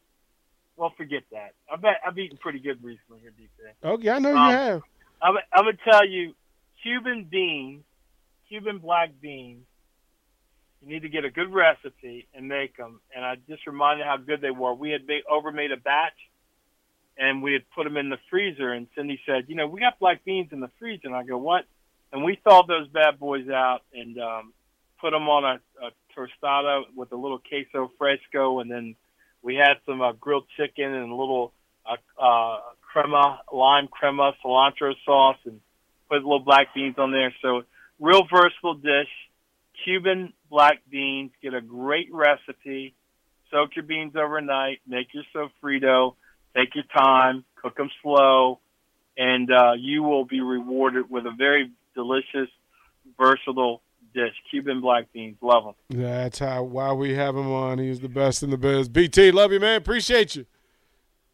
well, 0.76 0.92
forget 0.96 1.22
that. 1.32 1.54
I 1.70 1.76
bet 1.76 2.00
I've 2.06 2.18
eaten 2.18 2.38
pretty 2.38 2.60
good 2.60 2.82
recently 2.82 3.20
here, 3.20 3.32
DJ. 3.32 3.72
Oh 3.82 3.98
yeah, 3.98 4.16
I 4.16 4.18
know 4.18 4.36
um, 4.36 4.50
you 4.50 4.56
have. 4.56 4.82
I'm, 5.22 5.34
I'm 5.52 5.64
gonna 5.64 5.76
tell 5.90 6.06
you, 6.06 6.34
Cuban 6.82 7.26
beans, 7.30 7.82
Cuban 8.48 8.78
black 8.78 9.10
beans. 9.20 9.64
You 10.82 10.92
need 10.92 11.02
to 11.02 11.08
get 11.08 11.24
a 11.24 11.30
good 11.30 11.52
recipe 11.52 12.28
and 12.34 12.48
make 12.48 12.76
them. 12.76 13.00
And 13.14 13.24
I 13.24 13.36
just 13.48 13.66
reminded 13.66 14.06
how 14.06 14.18
good 14.18 14.40
they 14.40 14.50
were. 14.50 14.74
We 14.74 14.90
had 14.90 15.06
made 15.06 15.72
a 15.72 15.76
batch, 15.76 16.12
and 17.18 17.42
we 17.42 17.54
had 17.54 17.62
put 17.74 17.84
them 17.84 17.96
in 17.96 18.10
the 18.10 18.18
freezer. 18.30 18.72
And 18.72 18.86
Cindy 18.94 19.18
said, 19.26 19.46
"You 19.48 19.56
know, 19.56 19.66
we 19.66 19.80
got 19.80 19.98
black 19.98 20.24
beans 20.24 20.52
in 20.52 20.60
the 20.60 20.70
freezer." 20.78 21.06
And 21.06 21.16
I 21.16 21.24
go, 21.24 21.38
"What?" 21.38 21.64
And 22.12 22.22
we 22.22 22.38
thawed 22.44 22.68
those 22.68 22.86
bad 22.88 23.18
boys 23.18 23.48
out, 23.48 23.80
and 23.92 24.18
um, 24.18 24.52
put 25.00 25.10
them 25.10 25.28
on 25.28 25.44
a, 25.44 25.86
a 25.86 25.90
tostada 26.16 26.82
with 26.94 27.12
a 27.12 27.16
little 27.16 27.38
queso 27.38 27.90
fresco, 27.98 28.60
and 28.60 28.70
then 28.70 28.96
we 29.42 29.54
had 29.54 29.74
some 29.86 30.00
uh, 30.00 30.12
grilled 30.12 30.46
chicken 30.56 30.92
and 30.92 31.10
a 31.10 31.14
little 31.14 31.52
uh, 31.86 32.22
uh, 32.22 32.58
crema, 32.80 33.40
lime 33.52 33.88
crema, 33.88 34.32
cilantro 34.44 34.94
sauce, 35.04 35.38
and 35.44 35.60
put 36.08 36.16
little 36.16 36.40
black 36.40 36.74
beans 36.74 36.96
on 36.98 37.12
there. 37.12 37.34
So 37.42 37.62
real 38.00 38.26
versatile 38.32 38.74
dish. 38.74 39.08
Cuban 39.84 40.32
black 40.50 40.80
beans. 40.90 41.30
Get 41.42 41.54
a 41.54 41.60
great 41.60 42.08
recipe. 42.12 42.94
Soak 43.50 43.76
your 43.76 43.84
beans 43.84 44.14
overnight. 44.16 44.80
Make 44.86 45.08
your 45.12 45.24
sofrito. 45.34 46.14
Take 46.56 46.74
your 46.74 46.84
time. 46.96 47.44
Cook 47.56 47.76
them 47.76 47.90
slow, 48.02 48.58
and 49.16 49.50
uh, 49.50 49.72
you 49.78 50.02
will 50.02 50.24
be 50.24 50.40
rewarded 50.40 51.10
with 51.10 51.26
a 51.26 51.34
very 51.36 51.70
delicious, 51.94 52.48
versatile 53.18 53.82
dish. 54.16 54.34
Cuban 54.50 54.80
black 54.80 55.12
beans, 55.12 55.36
love 55.40 55.64
them. 55.64 55.74
That's 55.90 56.40
how 56.40 56.64
why 56.64 56.92
we 56.92 57.14
have 57.14 57.36
him 57.36 57.52
on. 57.52 57.78
He's 57.78 58.00
the 58.00 58.08
best 58.08 58.42
in 58.42 58.50
the 58.50 58.56
biz. 58.56 58.88
BT, 58.88 59.30
love 59.30 59.52
you, 59.52 59.60
man. 59.60 59.76
Appreciate 59.76 60.34
you. 60.34 60.46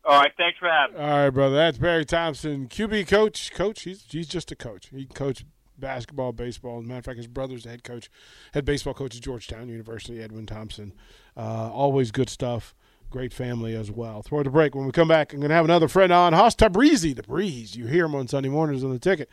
All 0.05 0.21
right, 0.21 0.33
thanks 0.37 0.59
for 0.59 0.69
having 0.69 0.97
me. 0.97 1.03
All 1.03 1.25
right, 1.25 1.31
brother. 1.31 1.55
That's 1.55 1.79
Barry 1.79 2.05
Thompson, 2.05 2.67
QB 2.69 3.07
coach. 3.07 3.53
Coach, 3.53 3.83
he's 3.83 4.05
he's 4.11 4.27
just 4.27 4.51
a 4.51 4.57
coach. 4.57 4.89
He 4.91 5.07
can 5.07 5.15
coach 5.15 5.45
basketball, 5.79 6.33
baseball. 6.33 6.79
As 6.81 6.85
a 6.85 6.89
matter 6.89 6.99
of 6.99 7.05
fact, 7.05 7.19
his 7.19 7.29
brother's 7.29 7.63
the 7.63 7.71
head 7.71 7.85
coach, 7.85 8.11
head 8.53 8.65
baseball 8.65 8.95
coach 8.95 9.17
at 9.17 9.23
Georgetown 9.23 9.69
University, 9.69 10.21
Edwin 10.21 10.47
Thompson. 10.47 10.93
Uh, 11.37 11.71
always 11.73 12.11
good 12.11 12.29
stuff. 12.29 12.75
Great 13.11 13.33
family 13.33 13.77
as 13.77 13.91
well. 13.91 14.23
Throw 14.23 14.43
the 14.43 14.51
break. 14.51 14.75
When 14.75 14.87
we 14.87 14.93
come 14.93 15.09
back, 15.09 15.33
I'm 15.33 15.41
going 15.41 15.51
to 15.51 15.55
have 15.55 15.67
another 15.67 15.87
friend 15.87 16.13
on, 16.13 16.33
Haas 16.33 16.57
Tabrizi, 16.57 17.15
the 17.15 17.23
Breeze. 17.23 17.77
You 17.77 17.87
hear 17.87 18.07
him 18.07 18.15
on 18.15 18.27
Sunday 18.27 18.49
mornings 18.49 18.83
on 18.83 18.91
the 18.91 18.99
ticket. 18.99 19.29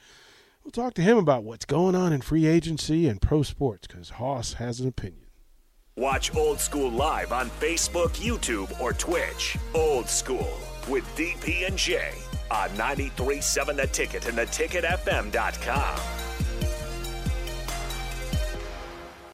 We'll 0.64 0.72
talk 0.72 0.94
to 0.96 1.02
him 1.02 1.18
about 1.18 1.44
what's 1.44 1.66
going 1.66 1.96
on 1.96 2.14
in 2.14 2.22
free 2.22 2.46
agency 2.46 3.08
and 3.08 3.22
pro 3.22 3.44
sports 3.44 3.88
because 3.88 4.12
Haas 4.12 4.54
has 4.54 4.80
an 4.80 4.88
opinion. 4.88 5.26
Watch 5.96 6.34
Old 6.36 6.60
School 6.60 6.92
live 6.92 7.32
on 7.32 7.50
Facebook, 7.50 8.12
YouTube, 8.18 8.80
or 8.80 8.94
Twitch. 8.94 9.58
Old 9.74 10.08
School 10.08 10.58
with 10.88 11.04
DP 11.18 11.68
and 11.68 11.78
J 11.78 12.12
on 12.52 12.70
93.7 12.70 13.76
The 13.76 13.88
Ticket 13.88 14.28
and 14.28 14.38
theticketfm.com. 14.38 16.29